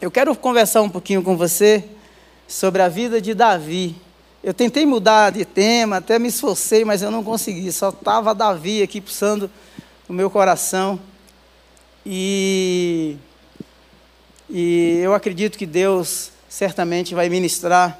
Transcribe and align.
Eu 0.00 0.12
quero 0.12 0.32
conversar 0.36 0.80
um 0.82 0.88
pouquinho 0.88 1.24
com 1.24 1.36
você 1.36 1.84
sobre 2.46 2.80
a 2.80 2.88
vida 2.88 3.20
de 3.20 3.34
Davi. 3.34 3.96
Eu 4.44 4.54
tentei 4.54 4.86
mudar 4.86 5.32
de 5.32 5.44
tema, 5.44 5.96
até 5.96 6.20
me 6.20 6.28
esforcei, 6.28 6.84
mas 6.84 7.02
eu 7.02 7.10
não 7.10 7.24
consegui. 7.24 7.72
Só 7.72 7.88
estava 7.88 8.32
Davi 8.32 8.80
aqui 8.80 9.00
pulsando 9.00 9.50
o 10.08 10.12
meu 10.12 10.30
coração. 10.30 11.00
E, 12.06 13.16
e 14.48 15.00
eu 15.02 15.14
acredito 15.14 15.58
que 15.58 15.66
Deus 15.66 16.30
certamente 16.48 17.12
vai 17.12 17.28
ministrar, 17.28 17.98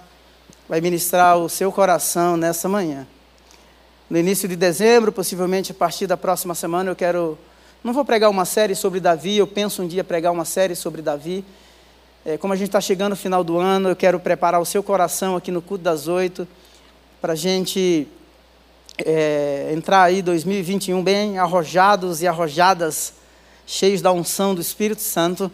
vai 0.68 0.80
ministrar 0.80 1.36
o 1.36 1.48
seu 1.48 1.72
coração 1.72 2.36
nessa 2.36 2.68
manhã. 2.68 3.08
No 4.08 4.16
início 4.16 4.48
de 4.48 4.54
dezembro, 4.54 5.10
possivelmente 5.10 5.72
a 5.72 5.74
partir 5.74 6.06
da 6.06 6.16
próxima 6.16 6.54
semana, 6.54 6.92
eu 6.92 6.96
quero. 6.96 7.36
Não 7.82 7.92
vou 7.92 8.04
pregar 8.04 8.30
uma 8.30 8.44
série 8.44 8.76
sobre 8.76 9.00
Davi, 9.00 9.36
eu 9.36 9.48
penso 9.48 9.82
um 9.82 9.88
dia 9.88 10.04
pregar 10.04 10.32
uma 10.32 10.44
série 10.44 10.76
sobre 10.76 11.02
Davi 11.02 11.44
é, 12.28 12.36
como 12.36 12.52
a 12.52 12.56
gente 12.56 12.68
está 12.68 12.78
chegando 12.78 13.10
no 13.10 13.16
final 13.16 13.42
do 13.42 13.56
ano, 13.58 13.88
eu 13.88 13.96
quero 13.96 14.20
preparar 14.20 14.60
o 14.60 14.64
seu 14.66 14.82
coração 14.82 15.34
aqui 15.34 15.50
no 15.50 15.62
culto 15.62 15.82
das 15.82 16.08
oito, 16.08 16.46
para 17.22 17.32
a 17.32 17.36
gente 17.36 18.06
é, 18.98 19.72
entrar 19.74 20.02
aí 20.02 20.20
2021 20.20 21.02
bem 21.02 21.38
arrojados 21.38 22.20
e 22.20 22.26
arrojadas, 22.26 23.14
cheios 23.66 24.02
da 24.02 24.12
unção 24.12 24.54
do 24.54 24.60
Espírito 24.60 25.00
Santo. 25.00 25.50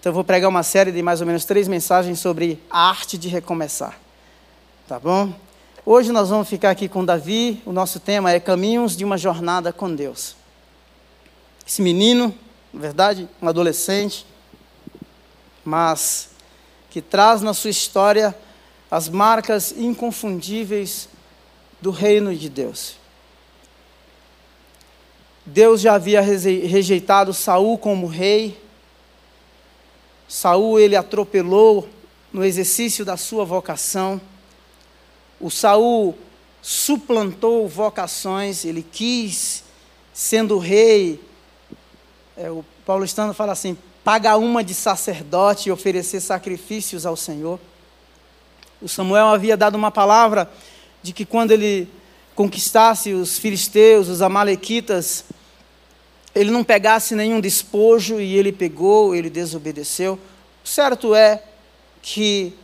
Então 0.00 0.10
eu 0.10 0.14
vou 0.14 0.24
pregar 0.24 0.50
uma 0.50 0.64
série 0.64 0.90
de 0.90 1.00
mais 1.00 1.20
ou 1.20 1.28
menos 1.28 1.44
três 1.44 1.68
mensagens 1.68 2.18
sobre 2.18 2.60
a 2.68 2.88
arte 2.88 3.16
de 3.16 3.28
recomeçar. 3.28 3.96
Tá 4.88 4.98
bom? 4.98 5.32
Hoje 5.84 6.10
nós 6.10 6.28
vamos 6.28 6.48
ficar 6.48 6.70
aqui 6.70 6.88
com 6.88 7.04
Davi. 7.04 7.62
O 7.64 7.70
nosso 7.70 8.00
tema 8.00 8.32
é 8.32 8.40
Caminhos 8.40 8.96
de 8.96 9.04
uma 9.04 9.16
Jornada 9.16 9.72
com 9.72 9.94
Deus. 9.94 10.34
Esse 11.64 11.80
menino, 11.80 12.34
na 12.74 12.80
verdade, 12.80 13.28
um 13.40 13.46
adolescente, 13.46 14.26
mas 15.66 16.30
que 16.88 17.02
traz 17.02 17.42
na 17.42 17.52
sua 17.52 17.70
história 17.70 18.34
as 18.90 19.08
marcas 19.08 19.72
inconfundíveis 19.72 21.08
do 21.80 21.90
reino 21.90 22.34
de 22.34 22.48
Deus. 22.48 22.96
Deus 25.44 25.80
já 25.80 25.94
havia 25.94 26.20
rejeitado 26.20 27.34
Saul 27.34 27.76
como 27.78 28.06
rei. 28.06 28.60
Saul 30.28 30.78
ele 30.80 30.96
atropelou 30.96 31.88
no 32.32 32.44
exercício 32.44 33.04
da 33.04 33.16
sua 33.16 33.44
vocação. 33.44 34.20
O 35.40 35.50
Saul 35.50 36.16
suplantou 36.62 37.68
vocações, 37.68 38.64
ele 38.64 38.82
quis, 38.82 39.62
sendo 40.12 40.58
rei. 40.58 41.20
É, 42.36 42.50
o 42.50 42.64
Paulo 42.84 43.04
Estando 43.04 43.34
fala 43.34 43.52
assim: 43.52 43.76
pagar 44.06 44.36
uma 44.36 44.62
de 44.62 44.72
sacerdote 44.72 45.68
e 45.68 45.72
oferecer 45.72 46.20
sacrifícios 46.20 47.04
ao 47.04 47.16
Senhor. 47.16 47.58
O 48.80 48.88
Samuel 48.88 49.26
havia 49.26 49.56
dado 49.56 49.74
uma 49.74 49.90
palavra 49.90 50.48
de 51.02 51.12
que 51.12 51.24
quando 51.24 51.50
ele 51.50 51.88
conquistasse 52.32 53.12
os 53.12 53.36
filisteus, 53.36 54.08
os 54.08 54.22
amalequitas, 54.22 55.24
ele 56.36 56.52
não 56.52 56.62
pegasse 56.62 57.16
nenhum 57.16 57.40
despojo 57.40 58.20
e 58.20 58.38
ele 58.38 58.52
pegou, 58.52 59.12
ele 59.12 59.28
desobedeceu. 59.28 60.16
O 60.64 60.68
certo 60.68 61.12
é 61.12 61.42
que 62.00 62.54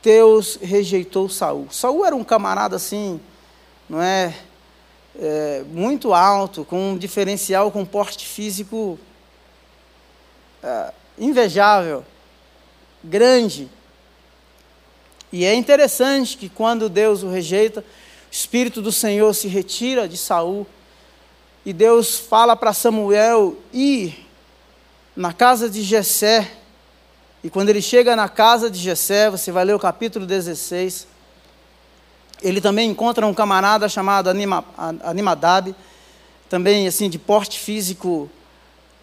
Deus 0.00 0.60
rejeitou 0.62 1.28
Saul. 1.28 1.66
Saul 1.72 2.06
era 2.06 2.14
um 2.14 2.22
camarada 2.22 2.76
assim, 2.76 3.20
não 3.88 4.00
é, 4.00 4.32
é 5.18 5.64
muito 5.72 6.14
alto, 6.14 6.64
com 6.64 6.92
um 6.92 6.96
diferencial, 6.96 7.72
com 7.72 7.80
um 7.80 7.84
porte 7.84 8.24
físico 8.28 8.96
uh, 10.64 10.92
invejável, 11.18 12.04
grande. 13.02 13.68
E 15.30 15.44
é 15.44 15.54
interessante 15.54 16.36
que 16.36 16.48
quando 16.48 16.88
Deus 16.88 17.22
o 17.22 17.28
rejeita, 17.28 17.80
o 17.80 17.84
Espírito 18.30 18.80
do 18.80 18.90
Senhor 18.90 19.32
se 19.34 19.46
retira 19.46 20.08
de 20.08 20.16
Saul 20.16 20.66
e 21.66 21.72
Deus 21.72 22.18
fala 22.18 22.56
para 22.56 22.72
Samuel 22.72 23.56
ir 23.72 24.26
na 25.14 25.32
casa 25.32 25.68
de 25.68 25.82
Jessé. 25.82 26.50
E 27.42 27.50
quando 27.50 27.68
ele 27.68 27.82
chega 27.82 28.16
na 28.16 28.28
casa 28.28 28.70
de 28.70 28.78
Jessé, 28.78 29.30
você 29.30 29.52
vai 29.52 29.64
ler 29.64 29.74
o 29.74 29.78
capítulo 29.78 30.26
16, 30.26 31.06
ele 32.42 32.60
também 32.60 32.90
encontra 32.90 33.26
um 33.26 33.34
camarada 33.34 33.88
chamado 33.88 34.28
Anima, 34.28 34.64
Animadab, 35.02 35.74
também 36.48 36.86
assim 36.86 37.08
de 37.08 37.18
porte 37.18 37.58
físico 37.58 38.30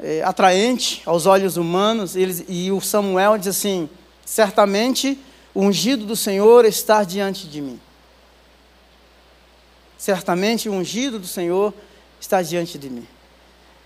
é, 0.02 0.24
atraente 0.24 1.02
aos 1.06 1.26
olhos 1.26 1.58
humanos. 1.58 2.16
Eles, 2.16 2.44
e 2.48 2.72
o 2.72 2.82
Samuel 2.82 3.38
diz 3.38 3.48
assim: 3.48 3.90
certamente 4.26 5.18
o 5.54 5.62
ungido 5.62 6.06
do 6.06 6.16
Senhor 6.16 6.66
está 6.66 7.04
diante 7.04 7.48
de 7.48 7.62
mim. 7.62 7.80
Certamente 9.98 10.68
o 10.68 10.74
ungido 10.74 11.20
do 11.20 11.28
Senhor 11.28 11.74
está 12.20 12.42
diante 12.42 12.78
de 12.80 12.90
mim. 12.90 13.08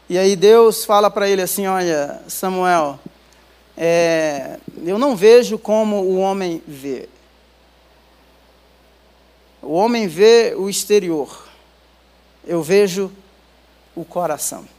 E 0.07 0.17
aí 0.17 0.35
Deus 0.35 0.85
fala 0.85 1.11
para 1.11 1.27
ele 1.27 1.41
assim: 1.41 1.67
Olha, 1.67 2.21
Samuel, 2.27 2.99
é, 3.75 4.59
eu 4.85 4.97
não 4.97 5.15
vejo 5.15 5.57
como 5.57 5.97
o 5.97 6.17
homem 6.17 6.61
vê. 6.65 7.09
O 9.61 9.73
homem 9.73 10.07
vê 10.07 10.53
o 10.55 10.69
exterior, 10.69 11.49
eu 12.45 12.61
vejo 12.61 13.11
o 13.95 14.05
coração. 14.05 14.74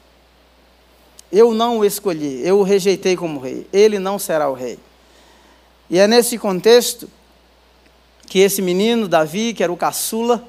Eu 1.36 1.52
não 1.52 1.80
o 1.80 1.84
escolhi, 1.84 2.40
eu 2.42 2.58
o 2.58 2.62
rejeitei 2.62 3.14
como 3.14 3.38
rei. 3.38 3.66
Ele 3.70 3.98
não 3.98 4.18
será 4.18 4.48
o 4.48 4.54
rei. 4.54 4.78
E 5.90 5.98
é 5.98 6.08
nesse 6.08 6.38
contexto 6.38 7.10
que 8.26 8.38
esse 8.38 8.62
menino, 8.62 9.06
Davi, 9.06 9.52
que 9.52 9.62
era 9.62 9.70
o 9.70 9.76
caçula, 9.76 10.42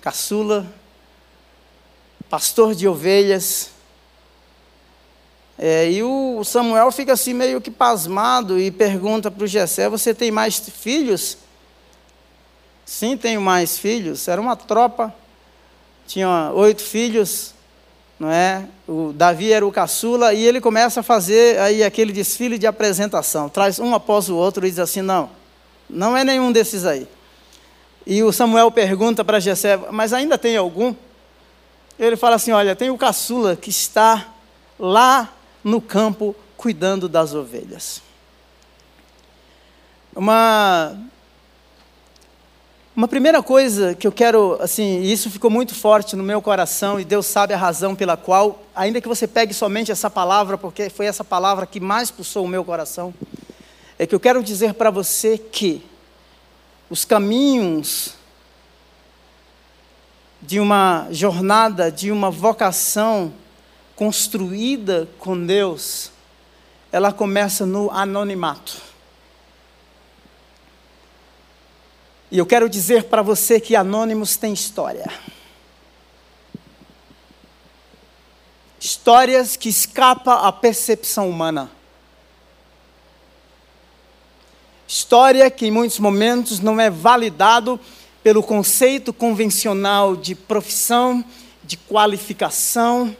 caçula, 0.00 0.72
pastor 2.30 2.72
de 2.72 2.86
ovelhas, 2.86 3.70
é, 5.58 5.90
e 5.90 6.00
o 6.00 6.44
Samuel 6.44 6.92
fica 6.92 7.14
assim 7.14 7.34
meio 7.34 7.60
que 7.60 7.72
pasmado 7.72 8.60
e 8.60 8.70
pergunta 8.70 9.28
para 9.28 9.42
o 9.42 9.46
Jessé, 9.48 9.88
você 9.88 10.14
tem 10.14 10.30
mais 10.30 10.60
filhos? 10.60 11.36
Sim, 12.86 13.16
tenho 13.16 13.40
mais 13.40 13.76
filhos. 13.76 14.28
Era 14.28 14.40
uma 14.40 14.54
tropa, 14.54 15.12
tinha 16.06 16.52
oito 16.54 16.80
filhos, 16.80 17.54
não 18.20 18.30
é? 18.30 18.68
O 18.86 19.12
Davi 19.14 19.50
era 19.50 19.66
o 19.66 19.72
caçula 19.72 20.34
e 20.34 20.44
ele 20.44 20.60
começa 20.60 21.00
a 21.00 21.02
fazer 21.02 21.58
aí 21.58 21.82
aquele 21.82 22.12
desfile 22.12 22.58
de 22.58 22.66
apresentação, 22.66 23.48
traz 23.48 23.78
um 23.78 23.94
após 23.94 24.28
o 24.28 24.36
outro 24.36 24.66
e 24.66 24.70
diz 24.70 24.78
assim: 24.78 25.00
"Não, 25.00 25.30
não 25.88 26.16
é 26.16 26.22
nenhum 26.22 26.52
desses 26.52 26.84
aí". 26.84 27.08
E 28.06 28.22
o 28.22 28.30
Samuel 28.30 28.70
pergunta 28.70 29.24
para 29.24 29.40
Jessé: 29.40 29.78
"Mas 29.90 30.12
ainda 30.12 30.36
tem 30.36 30.56
algum?" 30.56 30.94
Ele 31.98 32.16
fala 32.16 32.36
assim: 32.36 32.52
"Olha, 32.52 32.76
tem 32.76 32.90
o 32.90 32.98
caçula 32.98 33.56
que 33.56 33.70
está 33.70 34.28
lá 34.78 35.32
no 35.62 35.80
campo 35.80 36.36
cuidando 36.56 37.08
das 37.08 37.34
ovelhas". 37.34 38.02
Uma 40.14 40.94
uma 42.96 43.08
primeira 43.08 43.42
coisa 43.42 43.92
que 43.92 44.06
eu 44.06 44.12
quero, 44.12 44.56
assim, 44.60 45.00
e 45.00 45.12
isso 45.12 45.28
ficou 45.28 45.50
muito 45.50 45.74
forte 45.74 46.14
no 46.14 46.22
meu 46.22 46.40
coração, 46.40 47.00
e 47.00 47.04
Deus 47.04 47.26
sabe 47.26 47.52
a 47.52 47.56
razão 47.56 47.96
pela 47.96 48.16
qual, 48.16 48.62
ainda 48.74 49.00
que 49.00 49.08
você 49.08 49.26
pegue 49.26 49.52
somente 49.52 49.90
essa 49.90 50.08
palavra, 50.08 50.56
porque 50.56 50.88
foi 50.88 51.06
essa 51.06 51.24
palavra 51.24 51.66
que 51.66 51.80
mais 51.80 52.12
pulsou 52.12 52.44
o 52.44 52.48
meu 52.48 52.64
coração, 52.64 53.12
é 53.98 54.06
que 54.06 54.14
eu 54.14 54.20
quero 54.20 54.44
dizer 54.44 54.74
para 54.74 54.90
você 54.90 55.36
que 55.36 55.84
os 56.88 57.04
caminhos 57.04 58.14
de 60.40 60.60
uma 60.60 61.08
jornada, 61.10 61.90
de 61.90 62.12
uma 62.12 62.30
vocação 62.30 63.32
construída 63.96 65.08
com 65.18 65.44
Deus, 65.44 66.12
ela 66.92 67.12
começa 67.12 67.66
no 67.66 67.90
anonimato. 67.90 68.93
E 72.30 72.38
eu 72.38 72.46
quero 72.46 72.68
dizer 72.68 73.04
para 73.04 73.22
você 73.22 73.60
que 73.60 73.76
Anônimos 73.76 74.36
tem 74.36 74.52
história. 74.52 75.10
Histórias 78.80 79.56
que 79.56 79.68
escapam 79.68 80.34
à 80.34 80.52
percepção 80.52 81.28
humana. 81.28 81.70
História 84.86 85.50
que 85.50 85.66
em 85.66 85.70
muitos 85.70 85.98
momentos 85.98 86.60
não 86.60 86.80
é 86.80 86.90
validado 86.90 87.80
pelo 88.22 88.42
conceito 88.42 89.12
convencional 89.12 90.16
de 90.16 90.34
profissão, 90.34 91.24
de 91.62 91.76
qualificação, 91.76 93.16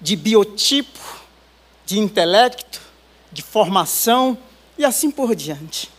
de 0.00 0.14
biotipo, 0.14 1.20
de 1.84 1.98
intelecto, 1.98 2.80
de 3.32 3.42
formação 3.42 4.38
e 4.78 4.84
assim 4.84 5.10
por 5.10 5.34
diante. 5.34 5.95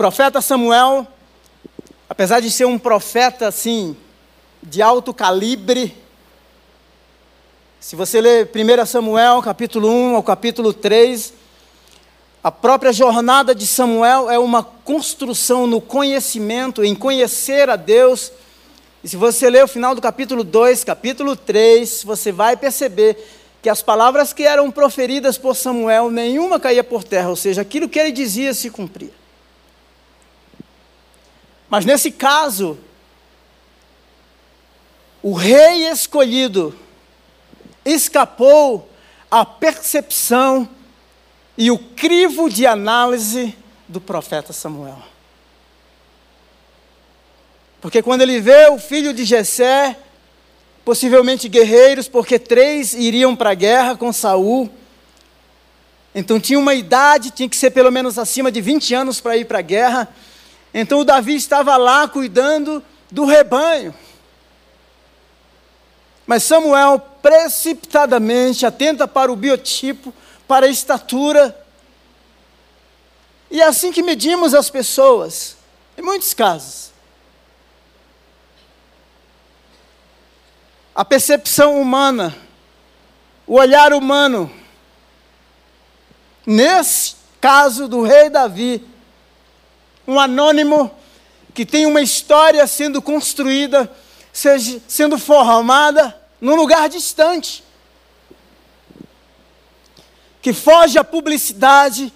Profeta 0.00 0.40
Samuel, 0.40 1.06
apesar 2.08 2.40
de 2.40 2.50
ser 2.50 2.64
um 2.64 2.78
profeta 2.78 3.46
assim, 3.46 3.94
de 4.62 4.80
alto 4.80 5.12
calibre, 5.12 5.94
Se 7.78 7.94
você 7.96 8.18
ler 8.18 8.48
1 8.50 8.86
Samuel, 8.86 9.42
capítulo 9.42 9.90
1 9.90 10.16
ao 10.16 10.22
capítulo 10.22 10.72
3, 10.72 11.34
a 12.42 12.50
própria 12.50 12.94
jornada 12.94 13.54
de 13.54 13.66
Samuel 13.66 14.30
é 14.30 14.38
uma 14.38 14.62
construção 14.62 15.66
no 15.66 15.82
conhecimento, 15.82 16.82
em 16.82 16.94
conhecer 16.94 17.68
a 17.68 17.76
Deus. 17.76 18.32
E 19.04 19.08
se 19.10 19.18
você 19.18 19.50
ler 19.50 19.64
o 19.64 19.68
final 19.68 19.94
do 19.94 20.00
capítulo 20.00 20.42
2, 20.42 20.82
capítulo 20.82 21.36
3, 21.36 22.04
você 22.04 22.32
vai 22.32 22.56
perceber 22.56 23.18
que 23.60 23.68
as 23.68 23.82
palavras 23.82 24.32
que 24.32 24.44
eram 24.44 24.70
proferidas 24.70 25.36
por 25.36 25.54
Samuel, 25.54 26.10
nenhuma 26.10 26.58
caía 26.58 26.82
por 26.82 27.04
terra, 27.04 27.28
ou 27.28 27.36
seja, 27.36 27.60
aquilo 27.60 27.86
que 27.86 27.98
ele 27.98 28.12
dizia 28.12 28.54
se 28.54 28.70
cumpria. 28.70 29.19
Mas 31.70 31.84
nesse 31.84 32.10
caso, 32.10 32.76
o 35.22 35.32
rei 35.32 35.88
escolhido 35.88 36.76
escapou 37.84 38.90
à 39.30 39.44
percepção 39.44 40.68
e 41.56 41.70
o 41.70 41.78
crivo 41.78 42.50
de 42.50 42.66
análise 42.66 43.56
do 43.86 44.00
profeta 44.00 44.52
Samuel. 44.52 44.98
Porque 47.80 48.02
quando 48.02 48.22
ele 48.22 48.40
vê 48.40 48.68
o 48.68 48.78
filho 48.78 49.14
de 49.14 49.24
Jessé, 49.24 49.96
possivelmente 50.84 51.48
guerreiros, 51.48 52.08
porque 52.08 52.38
três 52.38 52.94
iriam 52.94 53.36
para 53.36 53.50
a 53.50 53.54
guerra 53.54 53.96
com 53.96 54.12
Saul. 54.12 54.68
Então 56.14 56.40
tinha 56.40 56.58
uma 56.58 56.74
idade, 56.74 57.30
tinha 57.30 57.48
que 57.48 57.56
ser 57.56 57.70
pelo 57.70 57.90
menos 57.90 58.18
acima 58.18 58.50
de 58.50 58.60
20 58.60 58.94
anos 58.94 59.20
para 59.20 59.36
ir 59.36 59.44
para 59.44 59.60
a 59.60 59.62
guerra. 59.62 60.08
Então 60.72 61.00
o 61.00 61.04
Davi 61.04 61.34
estava 61.34 61.76
lá 61.76 62.06
cuidando 62.06 62.82
do 63.10 63.24
rebanho. 63.24 63.94
Mas 66.26 66.44
Samuel 66.44 67.00
precipitadamente 67.20 68.64
atenta 68.64 69.08
para 69.08 69.32
o 69.32 69.36
biotipo, 69.36 70.14
para 70.46 70.66
a 70.66 70.68
estatura. 70.68 71.56
E 73.50 73.60
é 73.60 73.64
assim 73.64 73.90
que 73.90 74.02
medimos 74.02 74.54
as 74.54 74.70
pessoas, 74.70 75.56
em 75.98 76.02
muitos 76.02 76.32
casos. 76.32 76.92
A 80.94 81.04
percepção 81.04 81.80
humana, 81.80 82.36
o 83.44 83.54
olhar 83.54 83.92
humano. 83.92 84.52
Nesse 86.46 87.16
caso 87.40 87.88
do 87.88 88.02
rei 88.02 88.30
Davi, 88.30 88.86
um 90.06 90.18
anônimo 90.18 90.90
que 91.54 91.66
tem 91.66 91.86
uma 91.86 92.00
história 92.00 92.66
sendo 92.66 93.02
construída, 93.02 93.90
seja, 94.32 94.80
sendo 94.86 95.18
formada 95.18 96.16
num 96.40 96.54
lugar 96.54 96.88
distante 96.88 97.64
que 100.42 100.52
foge 100.52 100.98
à 100.98 101.04
publicidade, 101.04 102.12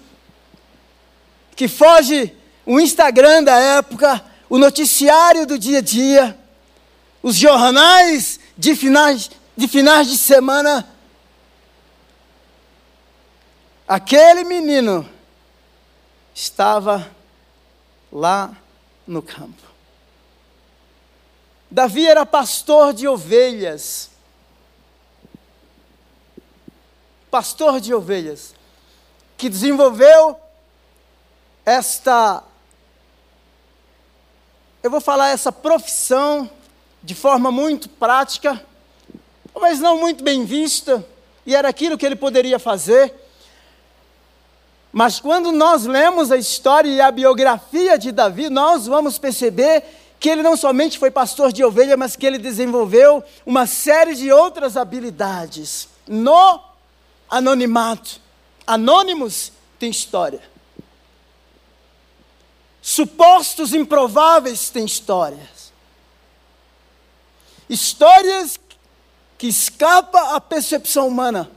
que 1.55 1.67
foge 1.67 2.35
o 2.65 2.79
Instagram 2.79 3.43
da 3.43 3.57
época, 3.57 4.23
o 4.49 4.57
noticiário 4.57 5.45
do 5.45 5.57
dia 5.57 5.77
a 5.77 5.81
dia, 5.81 6.37
os 7.21 7.35
jornais 7.35 8.39
de 8.57 8.75
finais 8.75 9.29
de, 9.55 9.67
finais 9.67 10.07
de 10.07 10.17
semana. 10.17 10.87
Aquele 13.87 14.43
menino 14.43 15.07
estava 16.33 17.09
lá 18.15 18.55
no 19.05 19.21
campo. 19.21 19.61
Davi 21.69 22.07
era 22.07 22.25
pastor 22.25 22.93
de 22.93 23.07
ovelhas. 23.07 24.09
pastor 27.35 27.81
de 27.81 27.93
ovelhas, 27.93 28.55
que 29.35 29.49
desenvolveu 29.49 30.39
esta, 31.65 32.41
eu 34.81 34.89
vou 34.89 35.01
falar 35.01 35.31
essa 35.31 35.51
profissão 35.51 36.49
de 37.03 37.13
forma 37.13 37.51
muito 37.51 37.89
prática, 37.89 38.65
mas 39.53 39.81
não 39.81 39.99
muito 39.99 40.23
bem 40.23 40.45
vista, 40.45 41.05
e 41.45 41.53
era 41.53 41.67
aquilo 41.67 41.97
que 41.97 42.05
ele 42.05 42.15
poderia 42.15 42.57
fazer. 42.57 43.13
Mas 44.97 45.19
quando 45.19 45.51
nós 45.51 45.83
lemos 45.83 46.31
a 46.31 46.37
história 46.37 46.87
e 46.87 47.01
a 47.01 47.11
biografia 47.11 47.99
de 47.99 48.13
Davi, 48.13 48.49
nós 48.49 48.87
vamos 48.87 49.17
perceber 49.17 49.83
que 50.17 50.29
ele 50.29 50.41
não 50.41 50.55
somente 50.55 50.97
foi 50.97 51.11
pastor 51.11 51.51
de 51.51 51.65
ovelha, 51.65 51.97
mas 51.97 52.15
que 52.15 52.25
ele 52.25 52.37
desenvolveu 52.37 53.21
uma 53.45 53.67
série 53.67 54.15
de 54.15 54.31
outras 54.31 54.77
habilidades 54.77 55.89
no 56.07 56.61
anonimato. 57.29 58.21
Anônimos 58.65 59.51
têm 59.77 59.89
história. 59.89 60.41
Supostos 62.81 63.73
improváveis 63.73 64.69
têm 64.69 64.85
histórias. 64.85 65.73
Histórias 67.69 68.57
que 69.37 69.47
escapam 69.47 70.35
à 70.35 70.39
percepção 70.39 71.05
humana. 71.05 71.51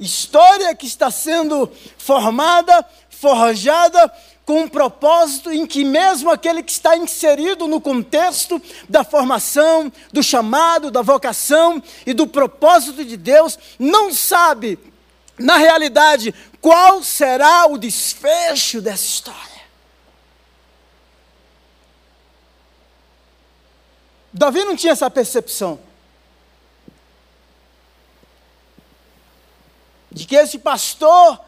História 0.00 0.74
que 0.74 0.86
está 0.86 1.10
sendo 1.10 1.70
formada, 1.98 2.84
forjada 3.10 4.10
com 4.46 4.62
um 4.62 4.68
propósito 4.68 5.52
em 5.52 5.66
que, 5.66 5.84
mesmo 5.84 6.30
aquele 6.30 6.62
que 6.62 6.72
está 6.72 6.96
inserido 6.96 7.68
no 7.68 7.80
contexto 7.80 8.60
da 8.88 9.04
formação, 9.04 9.92
do 10.10 10.22
chamado, 10.22 10.90
da 10.90 11.02
vocação 11.02 11.82
e 12.06 12.14
do 12.14 12.26
propósito 12.26 13.04
de 13.04 13.16
Deus, 13.16 13.58
não 13.78 14.12
sabe, 14.12 14.78
na 15.38 15.56
realidade, 15.56 16.34
qual 16.60 17.02
será 17.02 17.66
o 17.66 17.76
desfecho 17.76 18.80
dessa 18.80 19.04
história. 19.04 19.60
Davi 24.32 24.64
não 24.64 24.76
tinha 24.76 24.92
essa 24.92 25.10
percepção. 25.10 25.89
De 30.10 30.24
que 30.24 30.34
esse 30.34 30.58
pastor 30.58 31.40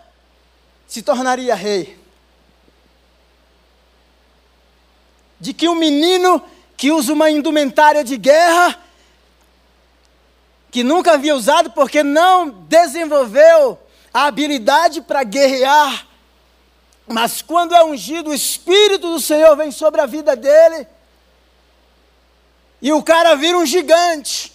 se 0.87 1.03
tornaria 1.03 1.55
rei. 1.55 2.03
de 5.43 5.53
que 5.53 5.69
um 5.69 5.75
menino 5.75 6.41
que 6.77 6.93
usa 6.93 7.13
uma 7.13 7.29
indumentária 7.29 8.05
de 8.05 8.17
guerra, 8.17 8.81
que 10.71 10.85
nunca 10.85 11.15
havia 11.15 11.35
usado 11.35 11.73
porque 11.73 12.05
não 12.05 12.49
desenvolveu 12.49 13.77
a 14.15 14.27
habilidade 14.27 15.01
para 15.01 15.25
guerrear, 15.25 16.07
mas 17.09 17.43
quando 17.43 17.75
é 17.75 17.85
ungido, 17.85 18.31
o 18.31 18.35
Espírito 18.35 19.11
do 19.11 19.19
Senhor 19.19 19.57
vem 19.57 19.73
sobre 19.73 20.01
a 20.01 20.07
vida 20.07 20.37
dele, 20.37 20.87
e 22.81 22.93
o 22.93 23.03
cara 23.03 23.35
vira 23.35 23.59
um 23.59 23.67
gigante, 23.67 24.53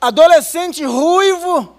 adolescente 0.00 0.84
ruivo, 0.84 1.77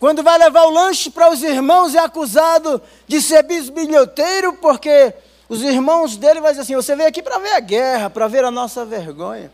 quando 0.00 0.22
vai 0.22 0.38
levar 0.38 0.64
o 0.64 0.70
lanche 0.70 1.10
para 1.10 1.30
os 1.30 1.42
irmãos, 1.42 1.94
é 1.94 1.98
acusado 1.98 2.80
de 3.06 3.20
ser 3.20 3.42
bisbilhoteiro, 3.42 4.54
porque 4.54 5.12
os 5.46 5.60
irmãos 5.60 6.16
dele 6.16 6.40
vão 6.40 6.48
dizer 6.48 6.62
assim: 6.62 6.74
você 6.74 6.96
veio 6.96 7.10
aqui 7.10 7.22
para 7.22 7.38
ver 7.38 7.52
a 7.52 7.60
guerra, 7.60 8.08
para 8.08 8.26
ver 8.26 8.42
a 8.42 8.50
nossa 8.50 8.82
vergonha. 8.86 9.52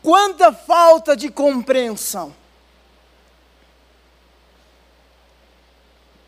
Quanta 0.00 0.52
falta 0.52 1.16
de 1.16 1.28
compreensão. 1.28 2.32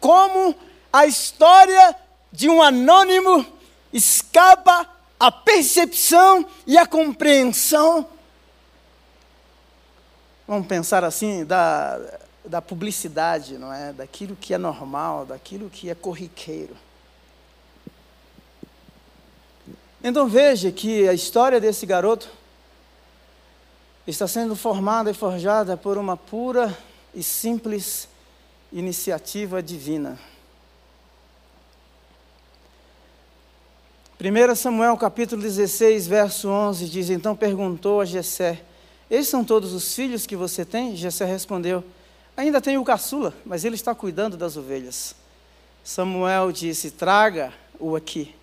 Como 0.01 0.57
a 0.93 1.07
história 1.07 1.97
de 2.33 2.51
um 2.51 2.61
anônimo 2.61 3.47
escapa 3.93 4.89
à 5.21 5.31
percepção 5.31 6.45
e 6.67 6.77
à 6.77 6.85
compreensão. 6.85 8.09
Vamos 10.47 10.67
pensar 10.67 11.05
assim, 11.05 11.45
da, 11.45 12.01
da 12.45 12.61
publicidade, 12.61 13.59
não 13.59 13.73
é? 13.73 13.93
Daquilo 13.93 14.37
que 14.37 14.53
é 14.53 14.59
normal, 14.59 15.25
daquilo 15.25 15.71
que 15.71 15.89
é 15.89 15.95
corriqueiro. 15.95 16.77
Então 20.03 20.29
veja 20.29 20.73
que 20.73 21.09
a 21.09 21.15
história 21.15 21.61
desse 21.61 21.87
garoto 21.87 22.29
está 24.05 24.27
sendo 24.27 24.57
formada 24.57 25.11
e 25.11 25.15
forjada 25.15 25.77
por 25.77 25.97
uma 25.97 26.17
pura 26.17 26.77
e 27.15 27.23
simples 27.23 28.09
iniciativa 28.73 29.63
divina. 29.63 30.19
1 34.21 34.55
Samuel 34.57 34.97
capítulo 34.97 35.41
16, 35.41 36.07
verso 36.07 36.49
11 36.49 36.89
diz: 36.89 37.11
Então 37.11 37.37
perguntou 37.37 38.01
a 38.01 38.05
Jessé: 38.05 38.61
Esses 39.11 39.29
são 39.29 39.45
todos 39.45 39.73
os 39.73 39.95
filhos 39.95 40.27
que 40.27 40.37
você 40.37 40.65
tem? 40.65 40.97
Jessé 40.97 41.25
respondeu: 41.25 41.85
Ainda 42.37 42.61
tem 42.61 42.79
o 42.79 42.85
caçula, 42.85 43.35
mas 43.45 43.65
ele 43.65 43.75
está 43.75 43.95
cuidando 43.95 44.37
das 44.37 44.57
ovelhas. 44.57 45.15
Samuel 45.85 46.53
disse: 46.53 46.91
Traga-o 46.91 47.95
aqui. 47.95 48.35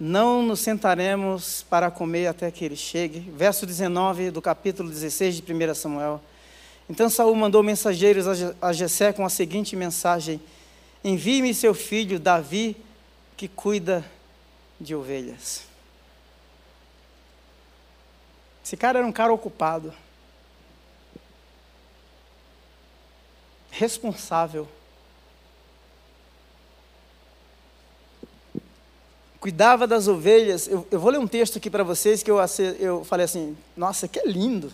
não 0.00 0.42
nos 0.42 0.60
sentaremos 0.60 1.64
para 1.68 1.90
comer 1.90 2.26
até 2.26 2.50
que 2.50 2.64
ele 2.64 2.76
chegue. 2.76 3.20
Verso 3.20 3.64
19 3.64 4.30
do 4.30 4.42
capítulo 4.42 4.88
16 4.88 5.36
de 5.36 5.52
1 5.52 5.74
Samuel. 5.74 6.20
Então 6.90 7.08
Saul 7.08 7.34
mandou 7.36 7.62
mensageiros 7.62 8.26
a 8.60 8.72
Jessé 8.72 9.12
com 9.12 9.24
a 9.24 9.30
seguinte 9.30 9.76
mensagem: 9.76 10.40
Envie-me 11.04 11.54
seu 11.54 11.74
filho 11.74 12.18
Davi, 12.18 12.76
que 13.36 13.46
cuida 13.46 14.04
de 14.80 14.94
ovelhas. 14.94 15.71
Esse 18.64 18.76
cara 18.76 18.98
era 18.98 19.06
um 19.06 19.12
cara 19.12 19.32
ocupado, 19.32 19.92
responsável. 23.70 24.68
Cuidava 29.40 29.88
das 29.88 30.06
ovelhas. 30.06 30.68
Eu, 30.68 30.86
eu 30.88 31.00
vou 31.00 31.10
ler 31.10 31.18
um 31.18 31.26
texto 31.26 31.58
aqui 31.58 31.68
para 31.68 31.82
vocês 31.82 32.22
que 32.22 32.30
eu, 32.30 32.38
eu 32.78 33.04
falei 33.04 33.24
assim: 33.24 33.56
nossa, 33.76 34.06
que 34.06 34.20
lindo. 34.24 34.68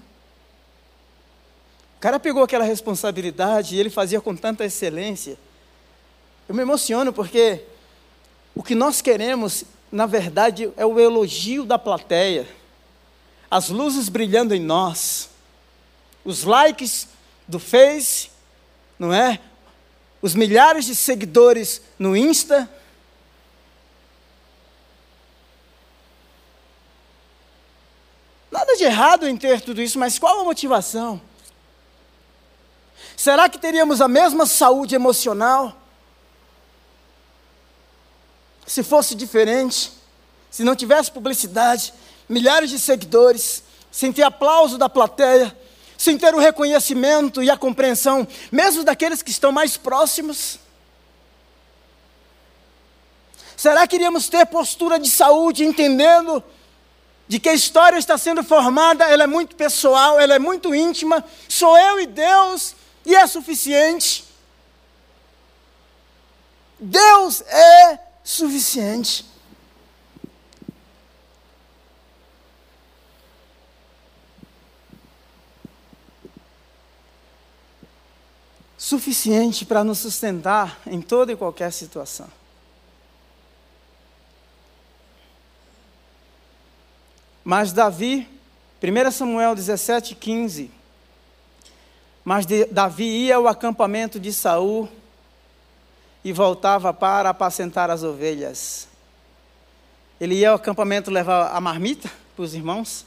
O 1.96 2.00
cara 2.00 2.20
pegou 2.20 2.42
aquela 2.42 2.64
responsabilidade 2.64 3.74
e 3.74 3.80
ele 3.80 3.88
fazia 3.88 4.20
com 4.20 4.36
tanta 4.36 4.64
excelência. 4.64 5.38
Eu 6.48 6.54
me 6.54 6.62
emociono 6.62 7.12
porque 7.12 7.64
o 8.54 8.62
que 8.62 8.74
nós 8.74 9.00
queremos, 9.00 9.64
na 9.90 10.06
verdade, 10.06 10.70
é 10.76 10.84
o 10.84 11.00
elogio 11.00 11.64
da 11.64 11.78
plateia, 11.78 12.46
as 13.50 13.68
luzes 13.68 14.08
brilhando 14.08 14.54
em 14.54 14.60
nós, 14.60 15.30
os 16.24 16.44
likes 16.44 17.08
do 17.46 17.58
Face, 17.58 18.30
não 18.98 19.12
é? 19.12 19.40
Os 20.20 20.34
milhares 20.34 20.84
de 20.84 20.94
seguidores 20.94 21.80
no 21.98 22.16
Insta. 22.16 22.68
Nada 28.50 28.76
de 28.76 28.84
errado 28.84 29.28
em 29.28 29.36
ter 29.36 29.60
tudo 29.60 29.80
isso, 29.80 29.98
mas 29.98 30.18
qual 30.18 30.40
a 30.40 30.44
motivação? 30.44 31.20
Será 33.16 33.48
que 33.48 33.58
teríamos 33.58 34.00
a 34.00 34.08
mesma 34.08 34.44
saúde 34.46 34.94
emocional? 34.94 35.78
se 38.68 38.82
fosse 38.82 39.14
diferente, 39.14 39.90
se 40.50 40.62
não 40.62 40.76
tivesse 40.76 41.10
publicidade, 41.10 41.92
milhares 42.28 42.70
de 42.70 42.78
seguidores, 42.78 43.62
sem 43.90 44.12
ter 44.12 44.22
aplauso 44.22 44.76
da 44.76 44.88
plateia, 44.88 45.56
sem 45.96 46.16
ter 46.16 46.34
o 46.34 46.38
reconhecimento 46.38 47.42
e 47.42 47.50
a 47.50 47.56
compreensão, 47.56 48.26
mesmo 48.52 48.84
daqueles 48.84 49.22
que 49.22 49.30
estão 49.30 49.50
mais 49.50 49.76
próximos? 49.76 50.58
Será 53.56 53.86
que 53.88 53.96
iríamos 53.96 54.28
ter 54.28 54.46
postura 54.46 55.00
de 55.00 55.10
saúde, 55.10 55.64
entendendo 55.64 56.42
de 57.26 57.40
que 57.40 57.48
a 57.48 57.54
história 57.54 57.98
está 57.98 58.16
sendo 58.16 58.44
formada, 58.44 59.04
ela 59.04 59.24
é 59.24 59.26
muito 59.26 59.56
pessoal, 59.56 60.18
ela 60.20 60.34
é 60.34 60.38
muito 60.38 60.74
íntima, 60.74 61.24
sou 61.48 61.76
eu 61.76 62.00
e 62.00 62.06
Deus, 62.06 62.74
e 63.04 63.16
é 63.16 63.26
suficiente? 63.26 64.24
Deus 66.78 67.42
é 67.42 67.98
suficiente. 68.22 69.27
Suficiente 78.88 79.66
para 79.66 79.84
nos 79.84 79.98
sustentar 79.98 80.80
em 80.86 81.02
toda 81.02 81.30
e 81.30 81.36
qualquer 81.36 81.70
situação. 81.74 82.26
Mas 87.44 87.70
Davi, 87.70 88.26
1 88.82 89.10
Samuel 89.10 89.54
17, 89.54 90.14
15. 90.14 90.70
Mas 92.24 92.46
Davi 92.70 93.04
ia 93.04 93.36
ao 93.36 93.46
acampamento 93.46 94.18
de 94.18 94.32
Saul 94.32 94.88
e 96.24 96.32
voltava 96.32 96.90
para 96.94 97.28
apacentar 97.28 97.90
as 97.90 98.02
ovelhas. 98.02 98.88
Ele 100.18 100.36
ia 100.36 100.48
ao 100.48 100.56
acampamento 100.56 101.10
levar 101.10 101.54
a 101.54 101.60
marmita 101.60 102.10
para 102.34 102.42
os 102.42 102.54
irmãos 102.54 103.04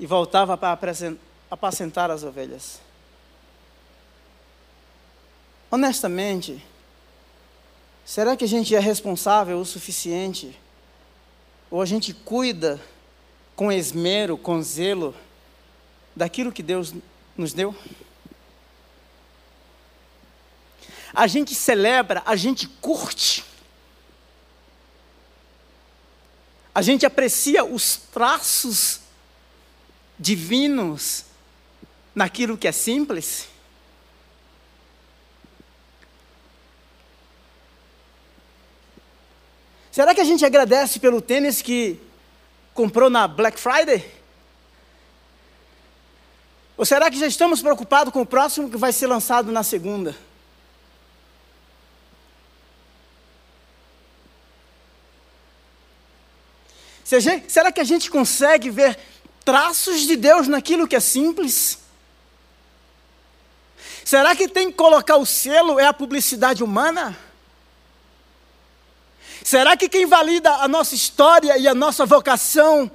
e 0.00 0.06
voltava 0.06 0.56
para 0.56 0.78
apacentar 1.50 2.10
as 2.10 2.22
ovelhas. 2.22 2.87
Honestamente, 5.70 6.64
será 8.04 8.36
que 8.36 8.44
a 8.44 8.48
gente 8.48 8.74
é 8.74 8.80
responsável 8.80 9.58
o 9.58 9.64
suficiente? 9.64 10.58
Ou 11.70 11.82
a 11.82 11.86
gente 11.86 12.14
cuida 12.14 12.80
com 13.54 13.70
esmero, 13.70 14.38
com 14.38 14.62
zelo, 14.62 15.14
daquilo 16.14 16.52
que 16.52 16.62
Deus 16.62 16.94
nos 17.36 17.52
deu? 17.52 17.74
a 21.18 21.26
gente 21.26 21.54
celebra, 21.54 22.22
a 22.24 22.36
gente 22.36 22.68
curte. 22.68 23.44
A 26.74 26.82
gente 26.82 27.04
aprecia 27.04 27.64
os 27.64 27.96
traços 27.96 29.00
divinos 30.18 31.24
naquilo 32.14 32.56
que 32.56 32.68
é 32.68 32.72
simples. 32.72 33.48
Será 39.98 40.14
que 40.14 40.20
a 40.20 40.24
gente 40.24 40.46
agradece 40.46 41.00
pelo 41.00 41.20
tênis 41.20 41.60
que 41.60 42.00
comprou 42.72 43.10
na 43.10 43.26
Black 43.26 43.58
Friday? 43.58 44.08
Ou 46.76 46.86
será 46.86 47.10
que 47.10 47.18
já 47.18 47.26
estamos 47.26 47.60
preocupados 47.60 48.12
com 48.12 48.20
o 48.20 48.24
próximo 48.24 48.70
que 48.70 48.76
vai 48.76 48.92
ser 48.92 49.08
lançado 49.08 49.50
na 49.50 49.64
segunda? 49.64 50.16
Será 57.02 57.72
que 57.72 57.80
a 57.80 57.84
gente 57.84 58.08
consegue 58.08 58.70
ver 58.70 58.96
traços 59.44 60.02
de 60.02 60.14
Deus 60.14 60.46
naquilo 60.46 60.86
que 60.86 60.94
é 60.94 61.00
simples? 61.00 61.76
Será 64.04 64.36
que 64.36 64.46
tem 64.46 64.70
que 64.70 64.76
colocar 64.76 65.16
o 65.16 65.26
selo 65.26 65.80
é 65.80 65.86
a 65.86 65.92
publicidade 65.92 66.62
humana? 66.62 67.18
Será 69.48 69.78
que 69.78 69.88
quem 69.88 70.04
valida 70.04 70.56
a 70.56 70.68
nossa 70.68 70.94
história 70.94 71.56
e 71.56 71.66
a 71.66 71.74
nossa 71.74 72.04
vocação 72.04 72.90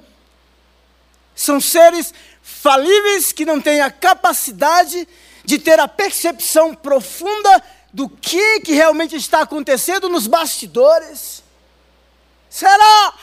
são 1.34 1.60
seres 1.60 2.14
falíveis 2.40 3.32
que 3.32 3.44
não 3.44 3.60
têm 3.60 3.80
a 3.80 3.90
capacidade 3.90 5.08
de 5.44 5.58
ter 5.58 5.80
a 5.80 5.88
percepção 5.88 6.72
profunda 6.72 7.60
do 7.92 8.08
que, 8.08 8.60
que 8.60 8.72
realmente 8.72 9.16
está 9.16 9.40
acontecendo 9.40 10.08
nos 10.08 10.28
bastidores? 10.28 11.42
Será? 12.48 13.14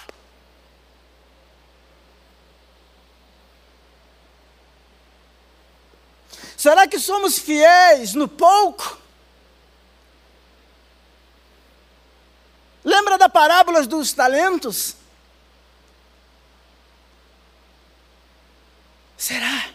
Será 6.57 6.85
que 6.85 6.99
somos 6.99 7.39
fiéis 7.39 8.13
no 8.13 8.27
pouco? 8.27 9.00
Lembra 12.83 13.17
da 13.17 13.29
parábola 13.29 13.85
dos 13.85 14.11
talentos? 14.13 14.95
Será? 19.17 19.69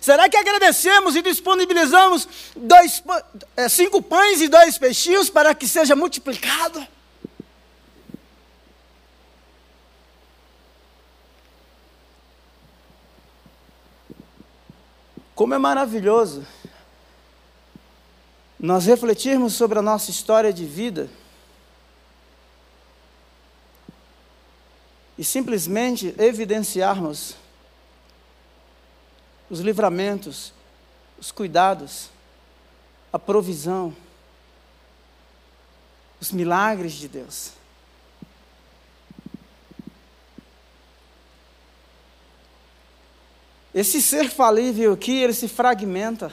Será 0.00 0.28
que 0.28 0.36
agradecemos 0.36 1.16
e 1.16 1.22
disponibilizamos 1.22 2.28
dois, 2.56 3.02
é, 3.56 3.68
cinco 3.68 4.02
pães 4.02 4.40
e 4.40 4.48
dois 4.48 4.76
peixinhos 4.76 5.30
para 5.30 5.54
que 5.54 5.66
seja 5.66 5.96
multiplicado? 5.96 6.86
Como 15.34 15.54
é 15.54 15.58
maravilhoso 15.58 16.46
nós 18.60 18.84
refletirmos 18.84 19.54
sobre 19.54 19.78
a 19.78 19.82
nossa 19.82 20.10
história 20.10 20.52
de 20.52 20.66
vida 20.66 21.08
e 25.16 25.24
simplesmente 25.24 26.14
evidenciarmos 26.18 27.36
os 29.48 29.60
livramentos, 29.60 30.52
os 31.18 31.32
cuidados, 31.32 32.10
a 33.10 33.18
provisão, 33.18 33.96
os 36.20 36.30
milagres 36.30 36.92
de 36.92 37.08
Deus. 37.08 37.52
Esse 43.74 44.02
ser 44.02 44.28
falível 44.28 44.92
aqui, 44.92 45.22
ele 45.22 45.32
se 45.32 45.48
fragmenta. 45.48 46.30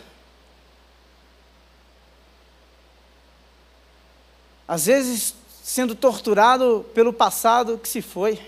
Às 4.68 4.86
vezes 4.86 5.34
sendo 5.64 5.96
torturado 5.96 6.86
pelo 6.94 7.14
passado 7.14 7.78
que 7.78 7.88
se 7.88 8.02
foi, 8.02 8.40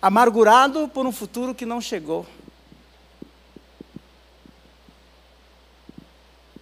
amargurado 0.00 0.88
por 0.88 1.06
um 1.06 1.12
futuro 1.12 1.54
que 1.54 1.66
não 1.66 1.80
chegou, 1.80 2.26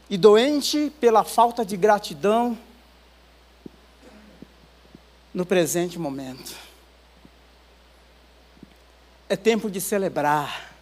e 0.08 0.16
doente 0.16 0.92
pela 1.00 1.24
falta 1.24 1.64
de 1.64 1.76
gratidão 1.76 2.56
no 5.32 5.44
presente 5.44 5.98
momento. 5.98 6.54
É 9.28 9.36
tempo 9.36 9.70
de 9.70 9.80
celebrar. 9.80 10.73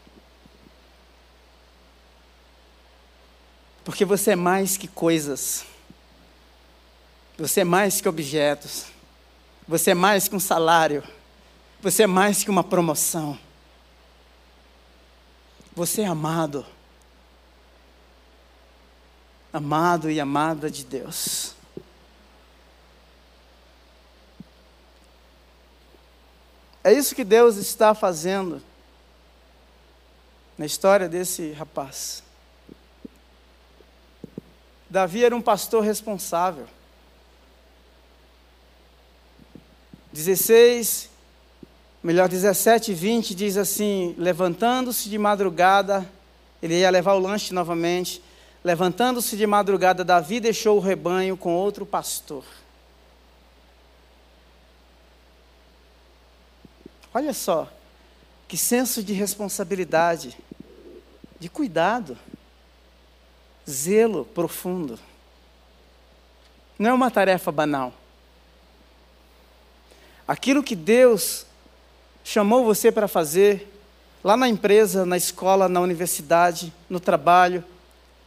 Porque 3.85 4.05
você 4.05 4.33
é 4.33 4.37
mais 4.37 4.77
que 4.77 4.87
coisas. 4.87 5.65
Você 7.37 7.61
é 7.61 7.65
mais 7.65 8.01
que 8.01 8.09
objetos. 8.09 8.87
Você 9.67 9.91
é 9.91 9.95
mais 9.95 10.29
que 10.29 10.37
um 10.37 10.41
salário. 10.41 11.03
Você 11.81 12.05
é 12.05 12.07
mais 12.07 12.45
que 12.45 12.51
uma 12.51 12.63
promoção. 12.63 13.39
Você 15.75 16.03
é 16.03 16.07
amado. 16.07 16.65
Amado 19.53 20.11
e 20.11 20.21
amada 20.21 20.71
de 20.71 20.85
Deus. 20.85 21.55
É 26.85 26.93
isso 26.93 27.15
que 27.15 27.25
Deus 27.25 27.57
está 27.57 27.95
fazendo 27.95 28.61
na 30.59 30.67
história 30.67 31.09
desse 31.09 31.53
rapaz. 31.53 32.22
Davi 34.93 35.25
era 35.25 35.35
um 35.35 35.41
pastor 35.41 35.83
responsável. 35.83 36.67
16, 40.13 41.09
melhor 42.03 42.29
17 42.29 42.93
e 42.93 42.95
20 42.95 43.35
diz 43.35 43.57
assim: 43.57 44.15
Levantando-se 44.19 45.09
de 45.09 45.17
madrugada, 45.17 46.07
ele 46.63 46.79
ia 46.79 46.91
levar 46.91 47.15
o 47.15 47.19
lanche 47.19 47.55
novamente. 47.55 48.23
Levantando-se 48.63 49.35
de 49.35 49.47
madrugada, 49.47 50.05
Davi 50.05 50.39
deixou 50.39 50.77
o 50.77 50.81
rebanho 50.81 51.39
com 51.39 51.55
outro 51.55 51.87
pastor. 51.87 52.45
Olha 57.15 57.33
só, 57.33 57.67
que 58.47 58.59
senso 58.59 59.03
de 59.03 59.15
responsabilidade, 59.15 60.37
de 61.41 61.49
cuidado, 61.49 62.19
zelo 63.69 64.25
profundo. 64.25 64.99
Não 66.79 66.91
é 66.91 66.93
uma 66.93 67.11
tarefa 67.11 67.53
banal. 67.53 67.93
Aquilo 70.27 70.63
que 70.63 70.75
Deus 70.75 71.47
chamou 72.25 72.65
você 72.65 72.91
para 72.91 73.09
fazer, 73.09 73.69
lá 74.23 74.37
na 74.37 74.49
empresa, 74.49 75.05
na 75.05 75.17
escola, 75.17 75.69
na 75.69 75.81
universidade, 75.81 76.73
no 76.89 77.01
trabalho, 77.01 77.65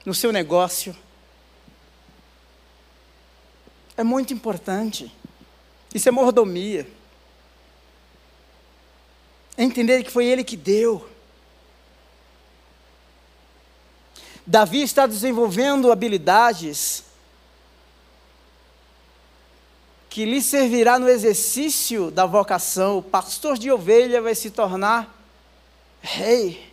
no 0.05 0.13
seu 0.13 0.31
negócio, 0.31 0.95
é 3.97 4.03
muito 4.03 4.33
importante. 4.33 5.11
Isso 5.93 6.09
é 6.09 6.11
mordomia. 6.11 6.85
É 9.57 9.63
entender 9.63 10.03
que 10.03 10.11
foi 10.11 10.25
Ele 10.25 10.43
que 10.43 10.57
deu. 10.57 11.09
Davi 14.45 14.81
está 14.81 15.07
desenvolvendo 15.07 15.91
habilidades 15.91 17.03
que 20.09 20.23
lhe 20.25 20.41
servirá 20.41 20.97
no 20.99 21.09
exercício 21.09 22.11
da 22.11 22.25
vocação. 22.25 22.99
O 22.99 23.03
pastor 23.03 23.57
de 23.57 23.71
ovelha 23.71 24.21
vai 24.21 24.35
se 24.35 24.49
tornar 24.49 25.13
rei, 26.01 26.71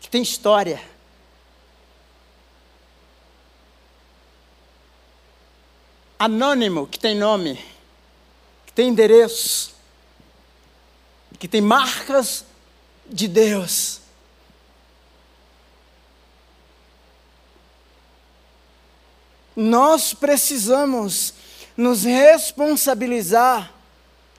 que 0.00 0.08
tem 0.08 0.22
história. 0.22 0.80
Anônimo, 6.18 6.86
que 6.86 6.98
tem 6.98 7.16
nome, 7.16 7.56
que 8.66 8.72
tem 8.72 8.88
endereço 8.88 9.80
que 11.40 11.48
tem 11.48 11.62
marcas 11.62 12.44
de 13.06 13.26
Deus. 13.26 13.99
Nós 19.54 20.14
precisamos 20.14 21.34
nos 21.76 22.04
responsabilizar 22.04 23.72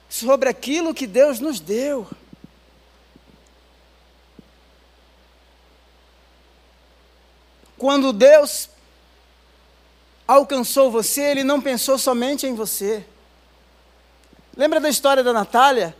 sobre 0.08 0.48
aquilo 0.48 0.94
que 0.94 1.06
Deus 1.06 1.40
nos 1.40 1.60
deu. 1.60 2.06
Quando 7.78 8.12
Deus 8.12 8.68
alcançou 10.26 10.90
você, 10.90 11.22
Ele 11.22 11.42
não 11.42 11.60
pensou 11.60 11.98
somente 11.98 12.46
em 12.46 12.54
você. 12.54 13.04
Lembra 14.56 14.80
da 14.80 14.88
história 14.88 15.24
da 15.24 15.32
Natália? 15.32 15.96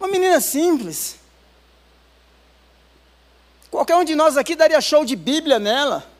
Uma 0.00 0.08
menina 0.08 0.40
simples. 0.40 1.16
Qualquer 3.70 3.96
um 3.96 4.04
de 4.04 4.14
nós 4.14 4.36
aqui 4.36 4.56
daria 4.56 4.80
show 4.80 5.04
de 5.04 5.14
Bíblia 5.14 5.58
nela. 5.58 6.13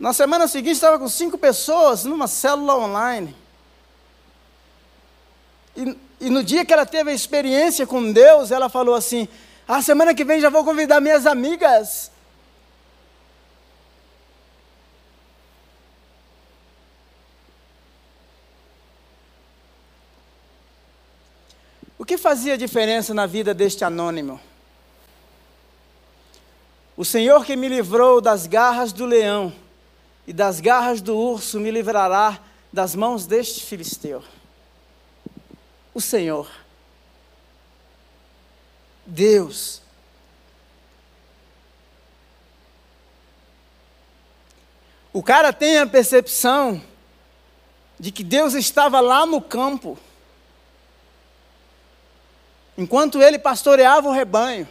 Na 0.00 0.14
semana 0.14 0.48
seguinte 0.48 0.76
estava 0.76 0.98
com 0.98 1.06
cinco 1.06 1.36
pessoas 1.36 2.04
numa 2.04 2.26
célula 2.26 2.74
online. 2.74 3.36
E, 5.76 5.94
e, 6.22 6.30
no 6.30 6.42
dia 6.42 6.64
que 6.64 6.72
ela 6.72 6.86
teve 6.86 7.10
a 7.10 7.14
experiência 7.14 7.86
com 7.86 8.10
Deus, 8.10 8.50
ela 8.50 8.70
falou 8.70 8.94
assim: 8.94 9.28
A 9.68 9.82
semana 9.82 10.14
que 10.14 10.24
vem 10.24 10.40
já 10.40 10.48
vou 10.48 10.64
convidar 10.64 11.02
minhas 11.02 11.26
amigas. 11.26 12.10
O 21.98 22.06
que 22.06 22.16
fazia 22.16 22.56
diferença 22.56 23.12
na 23.12 23.26
vida 23.26 23.52
deste 23.52 23.84
anônimo? 23.84 24.40
O 26.96 27.04
Senhor 27.04 27.44
que 27.44 27.54
me 27.54 27.68
livrou 27.68 28.22
das 28.22 28.46
garras 28.46 28.94
do 28.94 29.04
leão 29.04 29.52
e 30.30 30.32
das 30.32 30.60
garras 30.60 31.02
do 31.02 31.18
urso 31.18 31.58
me 31.58 31.72
livrará 31.72 32.38
das 32.72 32.94
mãos 32.94 33.26
deste 33.26 33.64
filisteu. 33.64 34.22
O 35.92 36.00
Senhor, 36.00 36.48
Deus, 39.04 39.82
o 45.12 45.20
cara 45.20 45.52
tem 45.52 45.78
a 45.78 45.86
percepção 45.88 46.80
de 47.98 48.12
que 48.12 48.22
Deus 48.22 48.54
estava 48.54 49.00
lá 49.00 49.26
no 49.26 49.42
campo 49.42 49.98
enquanto 52.78 53.20
ele 53.20 53.36
pastoreava 53.36 54.08
o 54.08 54.12
rebanho. 54.12 54.68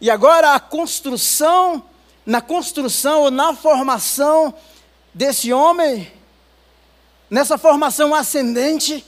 E 0.00 0.10
agora 0.10 0.54
a 0.54 0.60
construção, 0.60 1.82
na 2.24 2.40
construção 2.40 3.22
ou 3.22 3.30
na 3.30 3.54
formação 3.54 4.54
desse 5.12 5.52
homem, 5.52 6.10
nessa 7.28 7.58
formação 7.58 8.14
ascendente, 8.14 9.04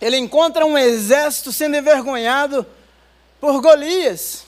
ele 0.00 0.16
encontra 0.16 0.64
um 0.64 0.78
exército 0.78 1.52
sendo 1.52 1.76
envergonhado 1.76 2.64
por 3.40 3.60
Golias. 3.60 4.44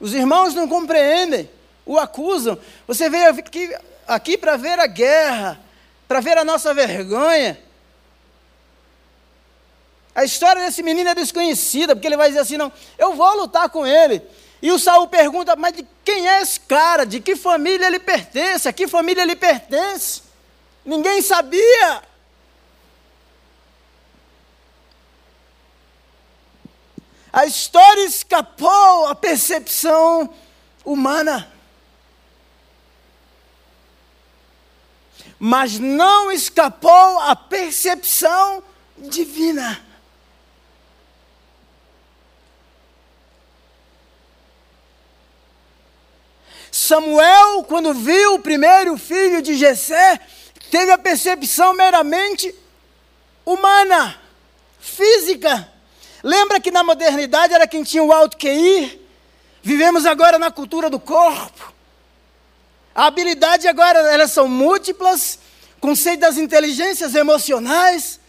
Os 0.00 0.12
irmãos 0.12 0.54
não 0.54 0.68
compreendem, 0.68 1.48
o 1.86 1.98
acusam. 1.98 2.58
Você 2.86 3.08
veio 3.08 3.30
aqui, 3.30 3.76
aqui 4.06 4.36
para 4.36 4.56
ver 4.56 4.78
a 4.78 4.86
guerra, 4.86 5.60
para 6.06 6.20
ver 6.20 6.36
a 6.38 6.44
nossa 6.44 6.74
vergonha. 6.74 7.58
A 10.18 10.24
história 10.24 10.60
desse 10.64 10.82
menino 10.82 11.10
é 11.10 11.14
desconhecida, 11.14 11.94
porque 11.94 12.08
ele 12.08 12.16
vai 12.16 12.26
dizer 12.26 12.40
assim: 12.40 12.56
não, 12.56 12.72
eu 12.98 13.14
vou 13.14 13.36
lutar 13.36 13.68
com 13.68 13.86
ele. 13.86 14.20
E 14.60 14.72
o 14.72 14.76
Saul 14.76 15.06
pergunta: 15.06 15.54
mas 15.54 15.74
de 15.74 15.86
quem 16.04 16.28
é 16.28 16.42
esse 16.42 16.58
cara? 16.58 17.06
De 17.06 17.20
que 17.20 17.36
família 17.36 17.86
ele 17.86 18.00
pertence? 18.00 18.68
A 18.68 18.72
que 18.72 18.88
família 18.88 19.22
ele 19.22 19.36
pertence? 19.36 20.22
Ninguém 20.84 21.22
sabia. 21.22 22.02
A 27.32 27.46
história 27.46 28.04
escapou 28.04 29.06
à 29.06 29.14
percepção 29.14 30.34
humana. 30.84 31.48
Mas 35.38 35.78
não 35.78 36.32
escapou 36.32 37.20
à 37.20 37.36
percepção 37.36 38.64
divina. 38.98 39.86
Samuel, 46.78 47.64
quando 47.64 47.92
viu 47.92 48.34
o 48.34 48.38
primeiro 48.38 48.96
filho 48.96 49.42
de 49.42 49.56
Jessé, 49.56 50.20
teve 50.70 50.92
a 50.92 50.96
percepção 50.96 51.74
meramente 51.74 52.54
humana, 53.44 54.16
física. 54.78 55.68
Lembra 56.22 56.60
que 56.60 56.70
na 56.70 56.84
modernidade 56.84 57.52
era 57.52 57.66
quem 57.66 57.82
tinha 57.82 58.04
o 58.04 58.12
alto 58.12 58.36
QI? 58.36 59.04
Vivemos 59.60 60.06
agora 60.06 60.38
na 60.38 60.52
cultura 60.52 60.88
do 60.88 61.00
corpo. 61.00 61.74
A 62.94 63.06
habilidade 63.06 63.66
agora, 63.66 63.98
elas 64.12 64.30
são 64.30 64.46
múltiplas, 64.46 65.40
conceito 65.80 66.20
das 66.20 66.36
inteligências 66.36 67.16
emocionais. 67.16 68.20